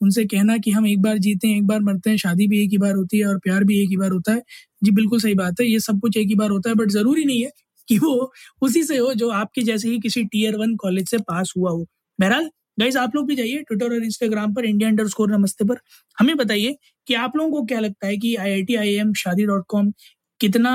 उनसे 0.02 0.26
कहना 0.26 0.58
कि 0.58 0.72
हम 0.72 0.88
एक 0.88 1.02
बार 1.02 1.18
जीते 1.20 1.48
हैं 1.48 1.58
एक 1.58 1.68
बार 1.68 1.80
मरते 1.82 2.10
हैं 2.10 2.18
शादी 2.18 2.48
भी 2.48 2.64
एक 2.64 2.72
ही 2.72 2.78
बार 2.78 2.96
होती 2.96 3.20
है 3.20 3.26
और 3.28 3.38
प्यार 3.40 3.64
भी 3.64 3.82
एक 3.84 3.90
ही 3.90 3.98
बार 3.98 4.12
होता 4.12 4.34
है। 4.34 4.42
जी 4.84 4.92
बिल्कुल 4.92 5.20
सही 5.22 5.34
बात 5.36 5.62
है। 5.62 5.68
ये 5.68 5.80
सब 5.82 6.00
कुछ 6.02 6.18
एक 6.18 6.28
ही 6.28 6.36
बार 6.36 6.50
होता 6.52 6.70
है 6.70 6.76
बट 6.76 6.92
ज़रूरी 6.92 7.26
नहीं 7.26 7.44
है 7.44 7.52
कि 7.90 7.98
वो 8.00 8.32
उसी 8.62 8.84
से 8.84 8.98
हो 8.98 9.14
जो 9.16 9.30
आपके 9.32 9.62
जैसे 9.62 9.90
ही 9.90 10.00
किसी 10.00 10.24
टीयर 10.26 10.58
वन 10.58 10.76
कॉलेज 10.78 11.10
से 11.10 11.18
पास 11.20 11.54
हुआ 11.58 11.72
हो। 11.72 11.86
बहरहाल 12.20 12.50
गाइज़ 12.80 12.98
आप 12.98 13.16
लोग 13.16 13.28
भी 13.28 13.36
जाइए 13.36 13.62
ट्विटर 13.62 13.86
और 13.88 14.04
इंस्टाग्राम 14.04 14.54
पर 14.54 14.66
इंडिया 14.66 14.90
अंडर 14.90 15.08
स्कोर 15.08 15.32
नमस्ते 15.32 15.66
पर। 15.66 15.78
हमें 16.18 16.36
बताइए 16.38 16.76
कि 17.08 17.14
आप 17.16 17.36
लोगों 17.38 17.52
को 17.52 17.66
क्या 17.66 17.80
लगता 17.80 18.08
है 18.08 18.18
कि 18.18 18.36
I 18.36 18.52
I 18.52 18.64
T 18.64 18.76
I 18.76 18.94
M 18.96 19.14
Shaadi 19.16 19.46
dot 19.46 19.66
com 19.70 19.92
कितना 20.40 20.72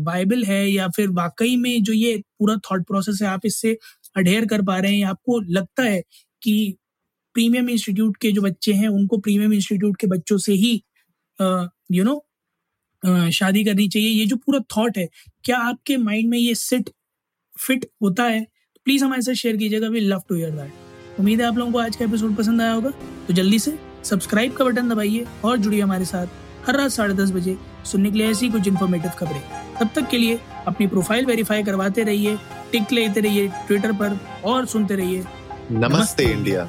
वायबल 0.00 0.44
है 0.44 0.70
या 0.70 0.88
फिर 0.88 1.08
वाकई 1.12 1.56
में 1.56 1.82
जो 1.82 1.92
ये 1.92 2.16
पूरा 2.38 2.56
थॉट 2.70 2.86
प्रोसेस 2.86 3.18
है, 3.22 3.28
आप 3.28 3.46
इससे 3.46 3.76
अडेयर 4.16 4.46
कर 4.46 4.62
पा 4.62 4.78
रहे 4.78 4.96
हैं? 4.96 5.04
आपको 5.06 5.40
लगता 5.50 5.82
है 5.82 6.00
कि 6.42 6.76
प्रीमियम 7.36 7.68
इंस्टीट्यूट 7.70 8.16
के 8.16 8.32
जो 8.32 8.42
बच्चे 8.42 8.72
हैं, 8.72 8.88
उनको 8.88 9.18
प्रीमियम 9.18 9.52
इंस्टीट्यूट 9.54 9.96
के 10.00 10.06
बच्चों 10.06 10.38
से 10.38 10.52
ही 10.54 10.74
यू 11.92 12.04
नो 12.04 12.24
शादी 13.04 13.64
करनी 13.64 13.88
चाहिए। 13.88 14.08
ये 14.08 14.26
जो 14.26 14.36
पूरा 14.36 14.58
थॉट 14.76 14.98
है 14.98 15.08
क्या 15.44 15.58
आपके 15.58 15.96
माइंड 15.96 16.28
में 16.30 16.38
ये 16.38 16.54
सिट 16.54 16.90
फिट 17.56 17.86
होता 18.02 18.24
है? 18.24 18.46
प्लीज़ 18.86 19.04
हमारे 19.04 19.22
साथ 19.22 19.34
शेयर 19.34 19.56
कीजिएगा। 19.56 19.88
We 19.88 20.00
love 20.00 20.22
to 20.28 20.34
hear 20.34 20.50
that 20.50 21.18
उम्मीद 21.20 21.40
है 21.40 21.46
आप 21.46 21.58
लोगों 21.58 21.72
को 21.72 21.78
आज 21.78 21.96
का 21.96 22.04
एपिसोड 22.04 22.34
पसंद 22.36 22.62
आया 22.62 22.72
होगा। 22.72 22.90
तो 23.28 23.34
जल्दी 23.34 23.58
से 23.58 23.78
सब्सक्राइब 24.04 24.52
का 24.52 24.64
बटन 24.64 24.88
दबाइए 24.88 25.26
और 25.44 25.56
जुड़िए 25.56 25.80
हमारे 25.80 26.04
साथ 26.04 26.26
हर 26.66 26.76
रात 26.76 26.90
साढ़े 26.90 27.14
दस 27.14 27.30
बजे 27.30 27.56
सुनने 27.84 28.10
के 28.10 28.18
लिए 28.18 28.30
ऐसी 28.30 28.48
कुछ 28.48 28.68
इन्फॉर्मेटिव 28.68 29.10
खबरें। 29.10 29.42
तब 29.80 29.90
तक 29.94 30.08
के 30.10 30.18
लिए 30.18 30.38
अपनी 30.66 30.86
प्रोफ़ाइल 30.86 31.26
वेरीफाई 31.26 31.62
करवाते 31.62 32.02
रहिए 32.02 32.36
टिक 32.72 32.92
लेते 32.92 33.20
रहिए 33.20 33.48
ट्विटर 33.66 33.92
पर 33.92 34.18
और 34.44 34.66
सुनते 34.66 34.94
रहिए। 34.94 35.24
नमस्ते 35.70 36.24
इंडिया 36.24 36.68